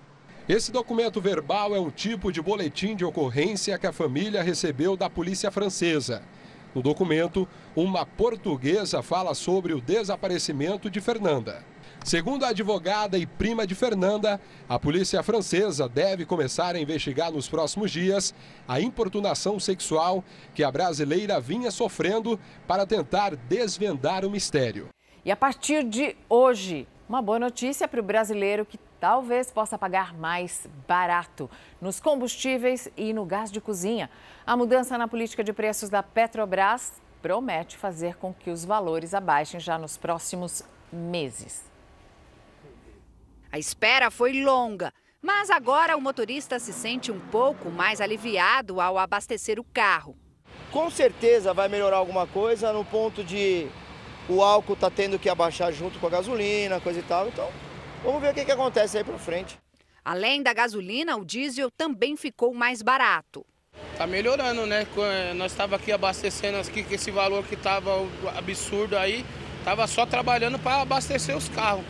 Esse 0.53 0.73
documento 0.73 1.21
verbal 1.21 1.77
é 1.77 1.79
um 1.79 1.91
tipo 1.93 2.33
de 2.33 2.43
boletim 2.43 2.97
de 2.97 3.05
ocorrência 3.05 3.79
que 3.79 3.87
a 3.87 3.93
família 3.93 4.43
recebeu 4.43 4.97
da 4.97 5.09
polícia 5.09 5.49
francesa. 5.49 6.25
No 6.75 6.83
documento, 6.83 7.47
uma 7.77 8.05
portuguesa 8.05 9.01
fala 9.01 9.33
sobre 9.33 9.73
o 9.73 9.81
desaparecimento 9.81 10.91
de 10.91 11.01
Fernanda. 11.01 11.65
Segundo 12.05 12.45
a 12.45 12.49
advogada 12.49 13.17
e 13.17 13.27
prima 13.27 13.65
de 13.65 13.77
Fernanda, 13.77 14.41
a 14.69 14.77
polícia 14.77 15.23
francesa 15.23 15.89
deve 15.89 16.27
começar 16.27 16.75
a 16.75 16.81
investigar 16.81 17.31
nos 17.31 17.49
próximos 17.49 17.93
dias 17.93 18.35
a 18.67 18.81
importunação 18.81 19.61
sexual 19.61 20.25
que 20.53 20.65
a 20.65 20.73
brasileira 20.73 21.39
vinha 21.41 21.71
sofrendo 21.71 22.41
para 22.67 22.85
tentar 22.85 23.37
desvendar 23.37 24.25
o 24.25 24.31
mistério. 24.31 24.89
E 25.25 25.31
a 25.31 25.37
partir 25.37 25.85
de 25.85 26.17
hoje, 26.29 26.89
uma 27.09 27.23
boa 27.23 27.39
notícia 27.39 27.87
para 27.87 28.01
o 28.01 28.03
brasileiro 28.03 28.67
que 28.67 28.90
talvez 29.01 29.51
possa 29.51 29.79
pagar 29.79 30.15
mais 30.15 30.69
barato 30.87 31.51
nos 31.81 31.99
combustíveis 31.99 32.89
e 32.97 33.13
no 33.15 33.25
gás 33.25 33.51
de 33.51 33.61
cozinha. 33.61 34.11
A 34.47 34.55
mudança 34.57 34.99
na 34.99 35.09
política 35.09 35.43
de 35.43 35.53
preços 35.53 35.89
da 35.89 36.03
Petrobras 36.03 37.01
promete 37.23 37.79
fazer 37.79 38.17
com 38.17 38.33
que 38.33 38.51
os 38.51 38.65
valores 38.65 39.15
abaixem 39.15 39.59
já 39.59 39.79
nos 39.79 39.97
próximos 39.97 40.63
meses. 40.93 41.65
A 43.51 43.59
espera 43.59 44.11
foi 44.11 44.43
longa, 44.45 44.93
mas 45.21 45.51
agora 45.51 45.97
o 45.97 46.01
motorista 46.01 46.59
se 46.59 46.73
sente 46.73 47.11
um 47.11 47.19
pouco 47.19 47.71
mais 47.71 48.01
aliviado 48.01 48.81
ao 48.81 48.99
abastecer 48.99 49.59
o 49.59 49.65
carro. 49.65 50.15
Com 50.71 50.89
certeza 50.91 51.53
vai 51.53 51.69
melhorar 51.69 51.97
alguma 51.97 52.27
coisa 52.27 52.73
no 52.73 52.85
ponto 52.85 53.25
de 53.25 53.67
o 54.29 54.43
álcool 54.43 54.77
tá 54.77 54.89
tendo 54.89 55.19
que 55.19 55.29
abaixar 55.29 55.73
junto 55.73 55.99
com 55.99 56.07
a 56.07 56.11
gasolina, 56.11 56.81
coisa 56.81 57.01
e 57.01 57.03
tal. 57.03 57.27
Então, 57.27 57.51
vamos 58.03 58.21
ver 58.21 58.31
o 58.31 58.35
que, 58.35 58.45
que 58.45 58.53
acontece 58.53 58.99
aí 58.99 59.05
para 59.05 59.19
frente. 59.19 59.59
Além 60.05 60.43
da 60.43 60.53
gasolina, 60.53 61.17
o 61.17 61.25
diesel 61.25 61.71
também 61.71 62.17
ficou 62.17 62.55
mais 62.55 62.83
barato. 62.83 63.45
Tá 63.97 64.07
melhorando, 64.07 64.67
né? 64.67 64.87
Nós 65.37 65.53
estava 65.53 65.77
aqui 65.77 65.93
abastecendo 65.93 66.59
aqui 66.59 66.83
com 66.83 66.95
esse 66.95 67.11
valor 67.11 67.45
que 67.45 67.55
estava 67.55 67.91
absurdo 68.37 68.97
aí, 68.97 69.25
tava 69.65 69.87
só 69.87 70.07
trabalhando 70.07 70.59
para 70.59 70.83
abastecer 70.83 71.37
os 71.37 71.49
carros. 71.49 71.85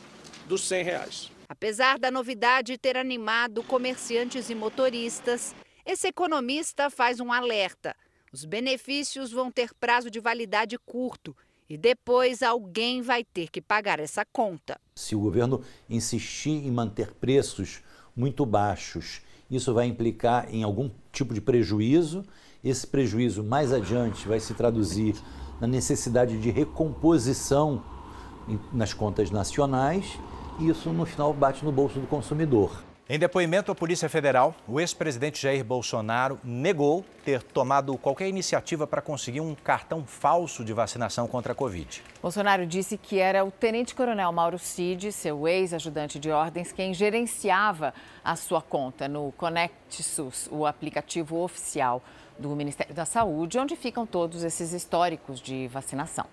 dos 0.47 0.67
100 0.67 0.83
reais. 0.83 1.31
Apesar 1.47 1.99
da 1.99 2.09
novidade 2.09 2.79
ter 2.79 2.97
animado 2.97 3.61
comerciantes 3.61 4.49
e 4.49 4.55
motoristas, 4.55 5.53
esse 5.87 6.05
economista 6.05 6.89
faz 6.89 7.21
um 7.21 7.31
alerta. 7.31 7.95
Os 8.33 8.43
benefícios 8.43 9.31
vão 9.31 9.49
ter 9.49 9.73
prazo 9.73 10.11
de 10.11 10.19
validade 10.19 10.77
curto 10.77 11.33
e 11.69 11.77
depois 11.77 12.43
alguém 12.43 13.01
vai 13.01 13.23
ter 13.23 13.49
que 13.49 13.61
pagar 13.61 13.97
essa 13.97 14.25
conta. 14.25 14.77
Se 14.97 15.15
o 15.15 15.19
governo 15.21 15.61
insistir 15.89 16.67
em 16.67 16.71
manter 16.71 17.13
preços 17.13 17.81
muito 18.13 18.45
baixos, 18.45 19.21
isso 19.49 19.73
vai 19.73 19.85
implicar 19.85 20.53
em 20.53 20.61
algum 20.61 20.91
tipo 21.09 21.33
de 21.33 21.39
prejuízo. 21.39 22.25
Esse 22.61 22.85
prejuízo 22.85 23.41
mais 23.41 23.71
adiante 23.71 24.27
vai 24.27 24.41
se 24.41 24.53
traduzir 24.53 25.15
na 25.61 25.67
necessidade 25.67 26.37
de 26.37 26.49
recomposição 26.49 27.81
nas 28.73 28.93
contas 28.93 29.31
nacionais 29.31 30.19
e 30.59 30.67
isso 30.67 30.91
no 30.91 31.05
final 31.05 31.33
bate 31.33 31.63
no 31.63 31.71
bolso 31.71 31.97
do 31.97 32.07
consumidor. 32.07 32.86
Em 33.09 33.17
depoimento 33.17 33.71
à 33.71 33.75
Polícia 33.75 34.09
Federal, 34.09 34.53
o 34.67 34.81
ex-presidente 34.81 35.41
Jair 35.41 35.63
Bolsonaro 35.63 36.37
negou 36.43 37.05
ter 37.23 37.41
tomado 37.41 37.97
qualquer 37.97 38.27
iniciativa 38.27 38.85
para 38.85 39.01
conseguir 39.01 39.39
um 39.39 39.55
cartão 39.55 40.05
falso 40.05 40.61
de 40.61 40.73
vacinação 40.73 41.25
contra 41.25 41.53
a 41.53 41.55
Covid. 41.55 42.03
Bolsonaro 42.21 42.65
disse 42.67 42.97
que 42.97 43.17
era 43.17 43.45
o 43.45 43.49
tenente-coronel 43.49 44.29
Mauro 44.33 44.59
Cid, 44.59 45.13
seu 45.13 45.47
ex-ajudante 45.47 46.19
de 46.19 46.29
ordens, 46.29 46.73
quem 46.73 46.93
gerenciava 46.93 47.93
a 48.21 48.35
sua 48.35 48.61
conta 48.61 49.07
no 49.07 49.31
Conect 49.37 50.03
SUS, 50.03 50.49
o 50.51 50.65
aplicativo 50.65 51.41
oficial 51.41 52.03
do 52.37 52.49
Ministério 52.57 52.93
da 52.93 53.05
Saúde, 53.05 53.57
onde 53.57 53.77
ficam 53.77 54.05
todos 54.05 54.43
esses 54.43 54.73
históricos 54.73 55.39
de 55.39 55.69
vacinação. 55.69 56.25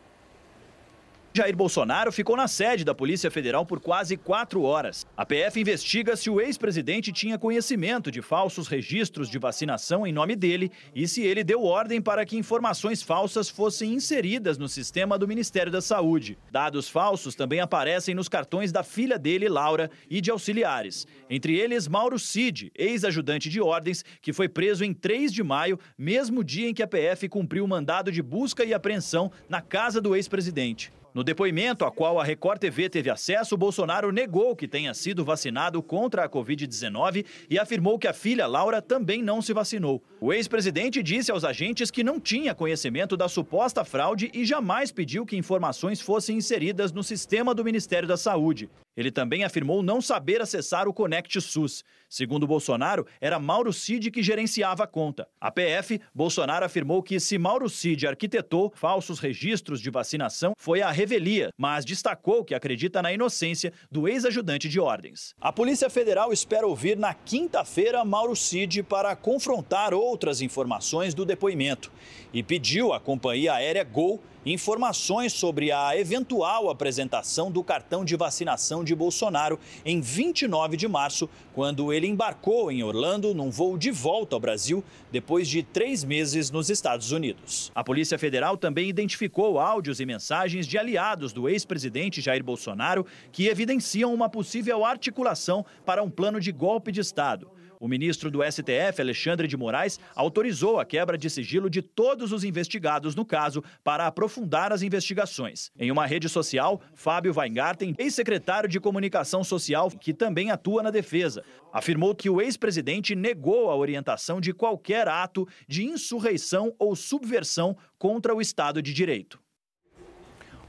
Jair 1.37 1.57
Bolsonaro 1.57 2.13
ficou 2.13 2.37
na 2.37 2.47
sede 2.47 2.85
da 2.85 2.95
Polícia 2.95 3.29
Federal 3.29 3.67
por 3.67 3.81
quase 3.81 4.17
quatro 4.17 4.63
horas. 4.63 5.05
A 5.17 5.27
PF 5.27 5.61
investiga 5.61 6.15
se 6.15 6.31
o 6.31 6.41
ex-presidente 6.41 7.11
tinha 7.11 7.37
conhecimento 7.37 8.09
de 8.09 8.23
falsos 8.23 8.69
registros 8.69 9.29
de 9.29 9.37
vacinação 9.37 10.07
em 10.07 10.13
nome 10.13 10.37
dele 10.37 10.71
e 10.95 11.09
se 11.09 11.23
ele 11.23 11.43
deu 11.43 11.65
ordem 11.65 12.01
para 12.01 12.25
que 12.25 12.37
informações 12.37 13.03
falsas 13.03 13.49
fossem 13.49 13.95
inseridas 13.95 14.59
no 14.59 14.69
sistema 14.69 15.19
do 15.19 15.27
Ministério 15.27 15.73
da 15.73 15.81
Saúde. 15.81 16.39
Dados 16.53 16.89
falsos 16.89 17.35
também 17.35 17.59
aparecem 17.59 18.15
nos 18.15 18.29
cartões 18.29 18.71
da 18.71 18.85
filha 18.85 19.19
dele, 19.19 19.49
Laura, 19.49 19.91
e 20.09 20.21
de 20.21 20.31
auxiliares. 20.31 21.05
Entre 21.29 21.59
eles, 21.59 21.89
Mauro 21.89 22.17
Cid, 22.17 22.71
ex-ajudante 22.77 23.49
de 23.49 23.61
ordens, 23.61 24.05
que 24.23 24.33
foi 24.33 24.49
preso 24.49 24.85
em 24.85 24.95
3 24.95 25.33
de 25.33 25.43
maio, 25.43 25.81
mesmo 25.99 26.45
dia 26.45 26.69
em 26.69 26.75
que 26.75 26.83
a 26.85 26.87
PF 26.87 27.29
cumpriu 27.29 27.65
o 27.65 27.69
mandado 27.69 28.13
de 28.13 28.23
busca 28.23 28.65
e 28.65 28.73
apreensão 28.73 29.33
na 29.49 29.61
casa 29.61 30.01
do 30.01 30.15
ex-presidente. 30.15 30.93
No 31.15 31.23
depoimento 31.23 31.85
a 31.85 31.93
qual 31.93 32.19
a 32.19 32.25
Record 32.25 32.59
TV 32.59 32.91
teve 32.91 33.09
acesso, 33.09 33.57
Bolsonaro 33.57 34.11
negou 34.11 34.57
que 34.57 34.67
tenha 34.67 34.93
sido 34.93 35.25
vacinado 35.25 35.81
contra 35.81 36.25
a 36.25 36.29
Covid-19 36.29 37.25
e 37.49 37.57
afirmou 37.57 38.01
que 38.01 38.09
a 38.09 38.13
filha 38.13 38.49
Laura 38.49 38.83
também 38.83 39.23
não 39.23 39.41
se 39.41 39.53
vacinou. 39.53 40.03
O 40.21 40.33
ex-presidente 40.33 41.05
disse 41.05 41.31
aos 41.31 41.45
agentes 41.45 41.89
que 41.89 42.03
não 42.03 42.19
tinha 42.19 42.53
conhecimento 42.53 43.17
da 43.17 43.29
suposta 43.29 43.85
fraude 43.85 44.29
e 44.35 44.45
jamais 44.45 44.91
pediu 44.91 45.25
que 45.25 45.37
informações 45.37 46.01
fossem 46.01 46.37
inseridas 46.37 46.91
no 46.91 47.05
sistema 47.05 47.55
do 47.55 47.65
Ministério 47.65 48.09
da 48.09 48.17
Saúde. 48.17 48.69
Ele 48.97 49.11
também 49.11 49.45
afirmou 49.45 49.83
não 49.83 50.01
saber 50.01 50.41
acessar 50.41 50.87
o 50.89 50.95
Conect 50.95 51.41
SUS. 51.41 51.85
Segundo 52.09 52.47
Bolsonaro, 52.47 53.07
era 53.21 53.41
Mauro 53.41 53.73
Cid 53.73 54.11
que 54.11 54.23
gerenciava 54.23 54.85
a 54.85 54.87
conta. 54.87 55.27
A 55.41 55.51
PF, 55.51 56.01
Bolsonaro 56.15 56.65
afirmou 56.65 57.03
que 57.03 57.19
se 57.19 57.37
Mauro 57.37 57.69
Cid 57.69 58.07
arquitetou 58.07 58.73
falsos 58.75 59.19
registros 59.19 59.81
de 59.81 59.91
vacinação, 59.91 60.55
foi 60.57 60.81
a 60.81 60.91
revelia, 60.91 61.51
mas 61.59 61.85
destacou 61.85 62.45
que 62.45 62.55
acredita 62.55 63.03
na 63.03 63.13
inocência 63.13 63.73
do 63.91 64.09
ex-ajudante 64.09 64.69
de 64.69 64.79
ordens. 64.79 65.35
A 65.41 65.53
Polícia 65.53 65.91
Federal 65.91 66.33
espera 66.33 66.67
ouvir 66.67 66.97
na 66.97 67.13
quinta-feira 67.13 68.05
Mauro 68.05 68.37
Cid 68.37 68.83
para 68.85 69.17
confrontar 69.17 69.93
outras 69.93 70.41
informações 70.41 71.15
do 71.15 71.25
depoimento 71.25 71.91
e 72.35 72.43
pediu 72.43 72.93
à 72.93 72.99
companhia 72.99 73.55
aérea 73.55 73.85
Gol 73.85 74.21
informações 74.45 75.33
sobre 75.33 75.73
a 75.73 75.97
eventual 75.97 76.69
apresentação 76.69 77.51
do 77.51 77.65
cartão 77.65 78.05
de 78.05 78.15
vacinação 78.15 78.85
de 78.85 78.95
Bolsonaro 78.95 79.59
em 79.85 80.01
29 80.01 80.77
de 80.77 80.87
março, 80.87 81.31
quando 81.55 81.93
ele 81.93 82.07
embarcou 82.07 82.71
em 82.71 82.83
Orlando 82.83 83.33
num 83.33 83.51
voo 83.51 83.79
de 83.79 83.91
volta 83.91 84.37
ao 84.37 84.41
Brasil 84.41 84.85
depois 85.11 85.49
de 85.49 85.63
três 85.63 86.05
meses 86.05 86.51
nos 86.51 86.69
Estados 86.69 87.13
Unidos. 87.13 87.73
A 87.75 87.83
Polícia 87.83 88.19
Federal 88.19 88.57
também 88.57 88.89
identificou 88.89 89.59
áudios 89.59 90.01
e 90.01 90.05
mensagens 90.05 90.67
de 90.67 90.77
aliados 90.77 91.33
do 91.33 91.49
ex-presidente 91.49 92.21
Jair 92.21 92.45
Bolsonaro 92.45 93.07
que 93.33 93.47
evidenciam 93.47 94.13
uma 94.13 94.29
possível 94.29 94.85
articulação 94.85 95.65
para 95.87 96.03
um 96.03 96.11
plano 96.11 96.41
de 96.41 96.53
golpe 96.53 96.93
de 96.93 97.01
Estado. 97.01 97.54
O 97.81 97.89
ministro 97.89 98.31
do 98.31 98.41
STF, 98.43 99.01
Alexandre 99.01 99.47
de 99.47 99.57
Moraes, 99.57 99.99
autorizou 100.15 100.79
a 100.79 100.85
quebra 100.85 101.19
de 101.19 101.29
sigilo 101.29 101.69
de 101.69 101.83
todos 101.83 102.33
os 102.33 102.45
investigados 102.45 103.15
no 103.15 103.25
caso 103.25 103.63
para 103.83 104.07
aprofundar 104.07 104.73
as 104.73 104.83
investigações. 104.83 105.71
Em 105.79 105.91
uma 105.91 106.07
rede 106.07 106.29
social, 106.29 106.81
Fábio 106.95 107.35
Weingarten, 107.37 107.95
ex-secretário 107.99 108.69
de 108.69 108.81
Comunicação 108.81 109.45
Social, 109.45 109.91
que 109.91 110.15
também 110.15 110.51
atua 110.51 110.83
na 110.83 110.91
defesa, 110.91 111.45
afirmou 111.73 112.15
que 112.15 112.31
o 112.31 112.41
ex-presidente 112.41 113.15
negou 113.15 113.71
a 113.71 113.77
orientação 113.77 114.41
de 114.41 114.53
qualquer 114.53 115.09
ato 115.09 115.47
de 115.69 115.85
insurreição 115.85 116.75
ou 116.79 116.97
subversão 116.97 117.77
contra 117.99 118.35
o 118.35 118.41
Estado 118.41 118.81
de 118.81 118.93
Direito. 118.93 119.44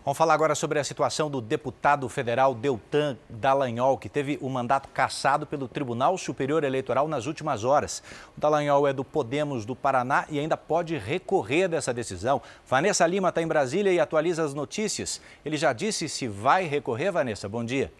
Vamos 0.05 0.19
falar 0.19 0.35
agora 0.35 0.53
sobre 0.53 0.77
a 0.77 0.83
situação 0.83 1.31
do 1.31 1.41
deputado 1.41 2.07
federal 2.07 2.53
Deltan 2.53 3.17
Dallagnol, 3.27 3.97
que 3.97 4.07
teve 4.07 4.37
o 4.39 4.47
mandato 4.47 4.87
cassado 4.89 5.47
pelo 5.47 5.67
Tribunal 5.67 6.15
Superior 6.15 6.63
Eleitoral 6.63 7.07
nas 7.07 7.25
últimas 7.25 7.63
horas. 7.63 8.03
O 8.37 8.39
Dallagnol 8.39 8.87
é 8.87 8.93
do 8.93 9.03
Podemos 9.03 9.65
do 9.65 9.75
Paraná 9.75 10.27
e 10.29 10.39
ainda 10.39 10.55
pode 10.55 10.95
recorrer 10.95 11.67
dessa 11.67 11.91
decisão. 11.91 12.39
Vanessa 12.67 13.07
Lima 13.07 13.29
está 13.29 13.41
em 13.41 13.47
Brasília 13.47 13.91
e 13.91 13.99
atualiza 13.99 14.43
as 14.43 14.53
notícias. 14.53 15.19
Ele 15.43 15.57
já 15.57 15.73
disse 15.73 16.07
se 16.07 16.27
vai 16.27 16.65
recorrer, 16.65 17.09
Vanessa. 17.09 17.49
Bom 17.49 17.65
dia. 17.65 17.91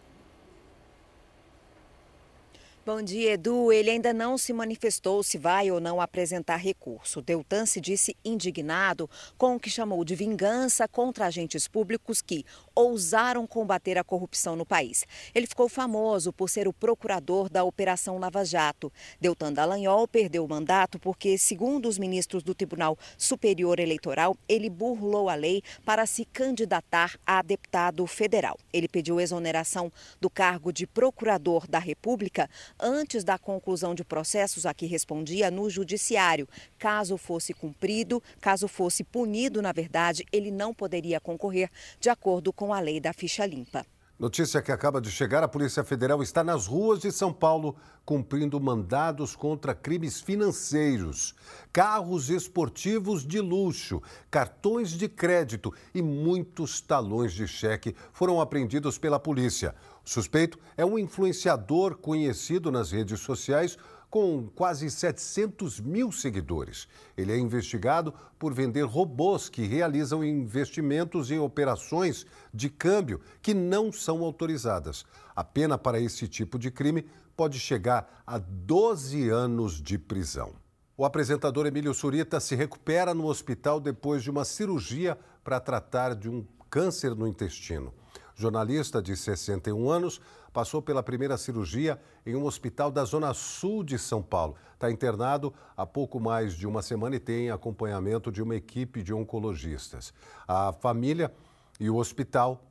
Bom 2.86 3.02
dia, 3.02 3.34
Edu. 3.34 3.72
Ele 3.72 3.90
ainda 3.90 4.14
não 4.14 4.38
se 4.38 4.54
manifestou 4.54 5.24
se 5.24 5.40
vai 5.40 5.72
ou 5.72 5.80
não 5.80 6.00
apresentar 6.00 6.58
recurso. 6.58 7.20
Deltan 7.20 7.66
se 7.66 7.82
disse 7.82 8.16
indignado 8.24 9.10
com 9.40 9.56
o 9.56 9.60
que 9.60 9.72
chamou 9.72 10.06
de 10.06 10.14
vingança 10.14 10.88
contra 10.88 11.26
agentes 11.26 11.68
públicos 11.68 12.22
que 12.22 12.46
ousaram 12.76 13.48
combater 13.48 13.98
a 13.98 14.04
corrupção 14.04 14.56
no 14.56 14.66
país. 14.66 15.06
Ele 15.34 15.48
ficou 15.48 15.70
famoso 15.70 16.34
por 16.34 16.50
ser 16.50 16.68
o 16.68 16.74
procurador 16.74 17.50
da 17.50 17.64
Operação 17.64 18.18
Lava 18.18 18.44
Jato. 18.44 18.92
Deltan 19.20 19.54
Dallagnol 19.54 20.08
perdeu 20.08 20.44
o 20.44 20.50
mandato 20.50 21.00
porque, 21.00 21.38
segundo 21.38 21.88
os 21.88 21.98
ministros 21.98 22.44
do 22.44 22.54
Tribunal 22.54 22.98
Superior 23.18 23.80
Eleitoral, 23.80 24.36
ele 24.48 24.70
burlou 24.70 25.30
a 25.30 25.36
lei 25.36 25.64
para 25.86 26.06
se 26.06 26.26
candidatar 26.26 27.18
a 27.26 27.42
deputado 27.42 28.06
federal. 28.06 28.58
Ele 28.74 28.88
pediu 28.88 29.22
exoneração 29.22 29.92
do 30.20 30.30
cargo 30.30 30.74
de 30.74 30.86
procurador 30.86 31.66
da 31.68 31.80
República 31.80 32.50
antes 32.80 33.24
da 33.24 33.38
conclusão 33.38 33.96
de 33.96 34.04
processos 34.04 34.66
a 34.66 34.74
que 34.74 34.86
respondia 34.86 35.50
no 35.50 35.70
judiciário. 35.70 36.48
Caso 36.78 37.18
fosse 37.18 37.54
cumprido, 37.54 38.22
caso 38.42 38.68
fosse 38.68 39.04
punido, 39.04 39.62
na 39.62 39.72
verdade, 39.72 40.26
ele 40.32 40.52
não 40.52 40.74
poderia 40.74 41.20
concorrer 41.20 41.70
de 42.00 42.10
acordo 42.10 42.52
com 42.52 42.65
a 42.74 42.80
lei 42.80 43.00
da 43.00 43.14
ficha 43.14 43.46
limpa. 43.46 43.86
Notícia 44.18 44.62
que 44.62 44.72
acaba 44.72 45.02
de 45.02 45.12
chegar: 45.12 45.44
a 45.44 45.48
Polícia 45.48 45.84
Federal 45.84 46.24
está 46.24 46.42
nas 46.42 46.68
ruas 46.68 47.02
de 47.02 47.12
São 47.12 47.34
Paulo 47.34 47.76
cumprindo 48.06 48.58
mandados 48.62 49.36
contra 49.36 49.76
crimes 49.76 50.22
financeiros. 50.22 51.36
Carros 51.74 52.30
esportivos 52.30 53.28
de 53.28 53.42
luxo, 53.42 54.02
cartões 54.32 54.92
de 54.92 55.10
crédito 55.10 55.74
e 55.94 56.02
muitos 56.02 56.80
talões 56.80 57.34
de 57.34 57.46
cheque 57.46 57.94
foram 58.14 58.40
apreendidos 58.40 58.98
pela 58.98 59.20
polícia. 59.20 59.76
O 60.06 60.10
suspeito 60.10 60.58
é 60.78 60.86
um 60.86 60.98
influenciador 60.98 61.98
conhecido 61.98 62.72
nas 62.72 62.92
redes 62.92 63.20
sociais 63.20 63.78
com 64.16 64.48
quase 64.56 64.90
700 64.90 65.82
mil 65.82 66.10
seguidores. 66.10 66.88
Ele 67.18 67.34
é 67.34 67.38
investigado 67.38 68.14
por 68.40 68.54
vender 68.54 68.84
robôs 68.84 69.50
que 69.50 69.68
realizam 69.68 70.24
investimentos 70.24 71.32
em 71.32 71.38
operações 71.38 72.26
de 72.54 72.70
câmbio 72.70 73.20
que 73.42 73.54
não 73.54 73.92
são 73.92 74.24
autorizadas. 74.24 75.04
A 75.36 75.44
pena 75.44 75.78
para 75.78 76.00
esse 76.00 76.30
tipo 76.30 76.58
de 76.58 76.72
crime 76.72 77.06
pode 77.36 77.60
chegar 77.60 78.24
a 78.26 78.38
12 78.38 79.28
anos 79.28 79.82
de 79.82 79.98
prisão. 79.98 80.54
O 80.96 81.04
apresentador 81.04 81.66
Emílio 81.66 81.94
Surita 81.94 82.40
se 82.40 82.56
recupera 82.56 83.14
no 83.14 83.26
hospital 83.26 83.82
depois 83.82 84.24
de 84.24 84.32
uma 84.32 84.46
cirurgia 84.46 85.20
para 85.44 85.60
tratar 85.60 86.16
de 86.16 86.30
um 86.30 86.48
câncer 86.70 87.14
no 87.14 87.28
intestino. 87.28 87.94
Jornalista 88.34 89.02
de 89.02 89.16
61 89.16 89.90
anos, 89.90 90.22
passou 90.56 90.82
pela 90.82 91.04
primeira 91.04 91.36
cirurgia 91.36 92.00
em 92.26 92.34
um 92.34 92.46
hospital 92.46 92.90
da 92.90 93.04
Zona 93.04 93.34
Sul 93.34 93.84
de 93.84 94.00
São 94.00 94.24
Paulo. 94.24 94.56
Está 94.74 94.90
internado 94.90 95.54
há 95.76 95.86
pouco 95.86 96.18
mais 96.18 96.54
de 96.54 96.66
uma 96.66 96.82
semana 96.82 97.18
e 97.18 97.20
tem 97.20 97.52
acompanhamento 97.52 98.32
de 98.32 98.42
uma 98.42 98.56
equipe 98.56 99.04
de 99.04 99.14
oncologistas. 99.14 100.14
A 100.48 100.72
família 100.72 101.30
e 101.78 101.90
o 101.90 101.98
hospital 101.98 102.64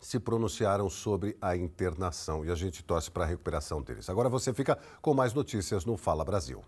se 0.00 0.18
pronunciaram 0.18 0.88
sobre 0.88 1.36
a 1.42 1.54
internação 1.54 2.42
e 2.42 2.50
a 2.50 2.54
gente 2.54 2.82
torce 2.82 3.10
para 3.10 3.24
a 3.24 3.26
recuperação 3.26 3.82
deles. 3.82 4.08
Agora 4.08 4.30
você 4.30 4.54
fica 4.54 4.78
com 5.02 5.12
mais 5.12 5.34
notícias 5.34 5.84
no 5.84 5.98
Fala 5.98 6.24
Brasil. 6.24 6.64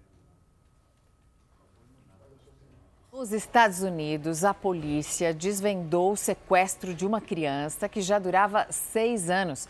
Nos 3.11 3.33
Estados 3.33 3.81
Unidos, 3.81 4.45
a 4.45 4.53
polícia 4.53 5.33
desvendou 5.33 6.13
o 6.13 6.17
sequestro 6.17 6.93
de 6.93 7.07
uma 7.07 7.23
criança 7.23 7.89
que 7.89 8.03
já 8.03 8.19
durava 8.19 8.67
seis 8.71 9.31
anos. 9.31 9.67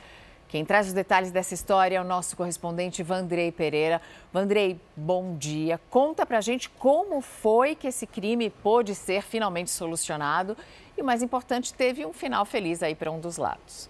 Quem 0.53 0.67
traz 0.67 0.89
os 0.89 0.93
detalhes 0.93 1.31
dessa 1.31 1.55
história 1.55 1.97
é 1.97 2.01
o 2.03 2.05
nosso 2.05 2.37
correspondente 2.37 3.03
Vandrei 3.03 3.51
Pereira. 3.51 4.03
Vandrei, 4.31 4.79
bom 4.95 5.35
dia. 5.35 5.81
Conta 5.89 6.27
pra 6.27 6.43
gente 6.43 6.69
como 6.69 7.23
foi 7.23 7.75
que 7.75 7.87
esse 7.87 8.07
crime 8.07 8.51
pôde 8.51 8.95
ser 8.95 9.23
finalmente 9.23 9.71
solucionado 9.71 10.55
e, 10.95 11.01
o 11.01 11.05
mais 11.07 11.23
importante, 11.23 11.73
teve 11.73 12.05
um 12.05 12.13
final 12.13 12.45
feliz 12.45 12.83
aí 12.83 12.95
para 12.95 13.11
um 13.11 13.19
dos 13.19 13.39
lados. 13.39 13.89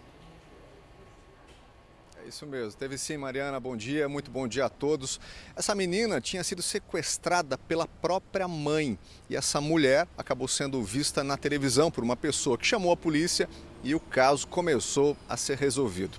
É 2.24 2.28
isso 2.28 2.46
mesmo. 2.46 2.78
Teve 2.78 2.96
sim, 2.96 3.16
Mariana. 3.16 3.58
Bom 3.58 3.76
dia, 3.76 4.08
muito 4.08 4.30
bom 4.30 4.46
dia 4.46 4.66
a 4.66 4.68
todos. 4.68 5.18
Essa 5.56 5.74
menina 5.74 6.20
tinha 6.20 6.44
sido 6.44 6.62
sequestrada 6.62 7.58
pela 7.58 7.88
própria 7.88 8.46
mãe 8.46 8.96
e 9.28 9.34
essa 9.34 9.60
mulher 9.60 10.06
acabou 10.16 10.46
sendo 10.46 10.80
vista 10.80 11.24
na 11.24 11.36
televisão 11.36 11.90
por 11.90 12.04
uma 12.04 12.16
pessoa 12.16 12.56
que 12.56 12.64
chamou 12.64 12.92
a 12.92 12.96
polícia 12.96 13.48
e 13.82 13.96
o 13.96 13.98
caso 13.98 14.46
começou 14.46 15.16
a 15.28 15.36
ser 15.36 15.58
resolvido. 15.58 16.16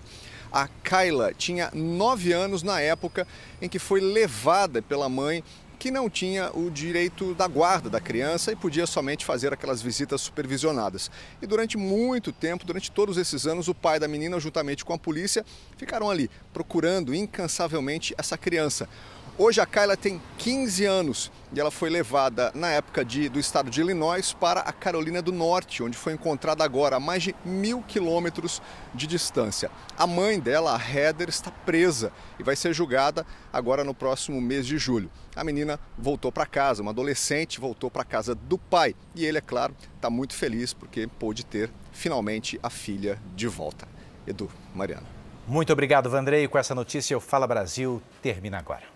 A 0.53 0.67
Kyla 0.67 1.33
tinha 1.33 1.71
nove 1.73 2.31
anos 2.31 2.61
na 2.61 2.79
época 2.79 3.27
em 3.59 3.67
que 3.67 3.79
foi 3.79 3.99
levada 3.99 4.83
pela 4.83 5.09
mãe 5.09 5.43
que 5.79 5.89
não 5.89 6.07
tinha 6.09 6.51
o 6.53 6.69
direito 6.69 7.33
da 7.33 7.47
guarda 7.47 7.89
da 7.89 7.99
criança 7.99 8.51
e 8.51 8.55
podia 8.55 8.85
somente 8.85 9.25
fazer 9.25 9.51
aquelas 9.51 9.81
visitas 9.81 10.21
supervisionadas. 10.21 11.09
E 11.41 11.47
durante 11.47 11.75
muito 11.75 12.31
tempo, 12.31 12.65
durante 12.65 12.91
todos 12.91 13.17
esses 13.17 13.47
anos, 13.47 13.67
o 13.67 13.73
pai 13.73 13.99
da 13.99 14.07
menina, 14.07 14.39
juntamente 14.39 14.85
com 14.85 14.93
a 14.93 14.97
polícia, 14.97 15.43
ficaram 15.75 16.09
ali 16.09 16.29
procurando 16.53 17.13
incansavelmente 17.15 18.13
essa 18.17 18.37
criança. 18.37 18.87
Hoje 19.35 19.59
a 19.59 19.65
Kyla 19.65 19.97
tem 19.97 20.21
15 20.37 20.85
anos 20.85 21.31
e 21.51 21.59
ela 21.59 21.71
foi 21.71 21.89
levada 21.89 22.51
na 22.53 22.69
época 22.69 23.03
de, 23.03 23.27
do 23.27 23.39
estado 23.39 23.67
de 23.67 23.81
Illinois 23.81 24.31
para 24.31 24.59
a 24.59 24.71
Carolina 24.71 25.23
do 25.23 25.31
Norte, 25.31 25.81
onde 25.81 25.97
foi 25.97 26.13
encontrada 26.13 26.63
agora 26.63 26.97
a 26.97 26.99
mais 26.99 27.23
de 27.23 27.35
mil 27.43 27.81
quilômetros 27.81 28.61
de 28.93 29.07
distância. 29.07 29.71
A 29.97 30.05
mãe 30.05 30.39
dela, 30.39 30.75
a 30.75 30.79
Heather, 30.79 31.29
está 31.29 31.49
presa 31.49 32.11
e 32.37 32.43
vai 32.43 32.55
ser 32.55 32.75
julgada 32.75 33.25
agora 33.51 33.83
no 33.83 33.95
próximo 33.95 34.39
mês 34.39 34.67
de 34.67 34.77
julho. 34.77 35.09
A 35.35 35.43
menina 35.43 35.79
voltou 35.97 36.31
para 36.31 36.45
casa, 36.45 36.83
uma 36.83 36.91
adolescente 36.91 37.59
voltou 37.59 37.89
para 37.89 38.03
casa 38.03 38.35
do 38.35 38.59
pai 38.59 38.95
e 39.15 39.25
ele, 39.25 39.39
é 39.39 39.41
claro, 39.41 39.75
está 39.95 40.11
muito 40.11 40.35
feliz 40.35 40.75
porque 40.75 41.07
pôde 41.07 41.43
ter 41.43 41.71
finalmente 41.91 42.59
a 42.61 42.69
filha 42.69 43.19
de 43.35 43.47
volta. 43.47 43.87
Edu, 44.27 44.47
Mariana. 44.75 45.07
Muito 45.47 45.73
obrigado, 45.73 46.07
Vandrei. 46.07 46.47
Com 46.47 46.59
essa 46.59 46.75
notícia, 46.75 47.17
o 47.17 47.19
Fala 47.19 47.47
Brasil 47.47 47.99
termina 48.21 48.59
agora. 48.59 48.92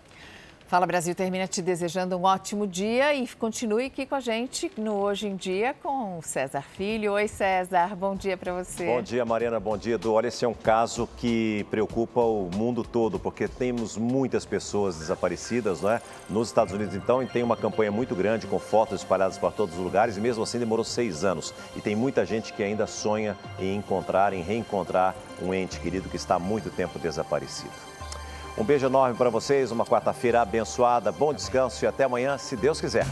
Fala 0.68 0.86
Brasil 0.86 1.14
termina 1.14 1.46
te 1.46 1.62
desejando 1.62 2.14
um 2.14 2.24
ótimo 2.24 2.66
dia 2.66 3.14
e 3.14 3.26
continue 3.26 3.86
aqui 3.86 4.04
com 4.04 4.14
a 4.14 4.20
gente 4.20 4.70
no 4.76 4.96
Hoje 4.96 5.26
em 5.26 5.34
Dia 5.34 5.74
com 5.82 6.18
o 6.18 6.22
César 6.22 6.60
Filho. 6.60 7.14
Oi, 7.14 7.26
César, 7.26 7.96
bom 7.96 8.14
dia 8.14 8.36
para 8.36 8.52
você. 8.52 8.84
Bom 8.84 9.00
dia, 9.00 9.24
Mariana, 9.24 9.58
bom 9.58 9.78
dia, 9.78 9.94
Edu. 9.94 10.12
Olha, 10.12 10.26
esse 10.26 10.44
é 10.44 10.48
um 10.48 10.52
caso 10.52 11.08
que 11.16 11.64
preocupa 11.70 12.20
o 12.20 12.50
mundo 12.54 12.84
todo, 12.84 13.18
porque 13.18 13.48
temos 13.48 13.96
muitas 13.96 14.44
pessoas 14.44 14.98
desaparecidas, 14.98 15.80
não 15.80 15.90
é? 15.90 16.02
Nos 16.28 16.48
Estados 16.48 16.74
Unidos, 16.74 16.94
então, 16.94 17.22
e 17.22 17.26
tem 17.26 17.42
uma 17.42 17.56
campanha 17.56 17.90
muito 17.90 18.14
grande 18.14 18.46
com 18.46 18.58
fotos 18.58 19.00
espalhadas 19.00 19.38
para 19.38 19.50
todos 19.50 19.74
os 19.74 19.82
lugares, 19.82 20.18
e 20.18 20.20
mesmo 20.20 20.42
assim 20.42 20.58
demorou 20.58 20.84
seis 20.84 21.24
anos. 21.24 21.54
E 21.76 21.80
tem 21.80 21.96
muita 21.96 22.26
gente 22.26 22.52
que 22.52 22.62
ainda 22.62 22.86
sonha 22.86 23.38
em 23.58 23.74
encontrar, 23.74 24.34
em 24.34 24.42
reencontrar 24.42 25.16
um 25.40 25.54
ente 25.54 25.80
querido 25.80 26.10
que 26.10 26.16
está 26.16 26.34
há 26.34 26.38
muito 26.38 26.68
tempo 26.68 26.98
desaparecido. 26.98 27.87
Um 28.58 28.64
beijo 28.64 28.86
enorme 28.86 29.16
para 29.16 29.30
vocês, 29.30 29.70
uma 29.70 29.86
quarta-feira 29.86 30.42
abençoada, 30.42 31.12
bom 31.12 31.32
descanso 31.32 31.84
e 31.84 31.86
até 31.86 32.02
amanhã, 32.02 32.36
se 32.36 32.56
Deus 32.56 32.80
quiser. 32.80 33.06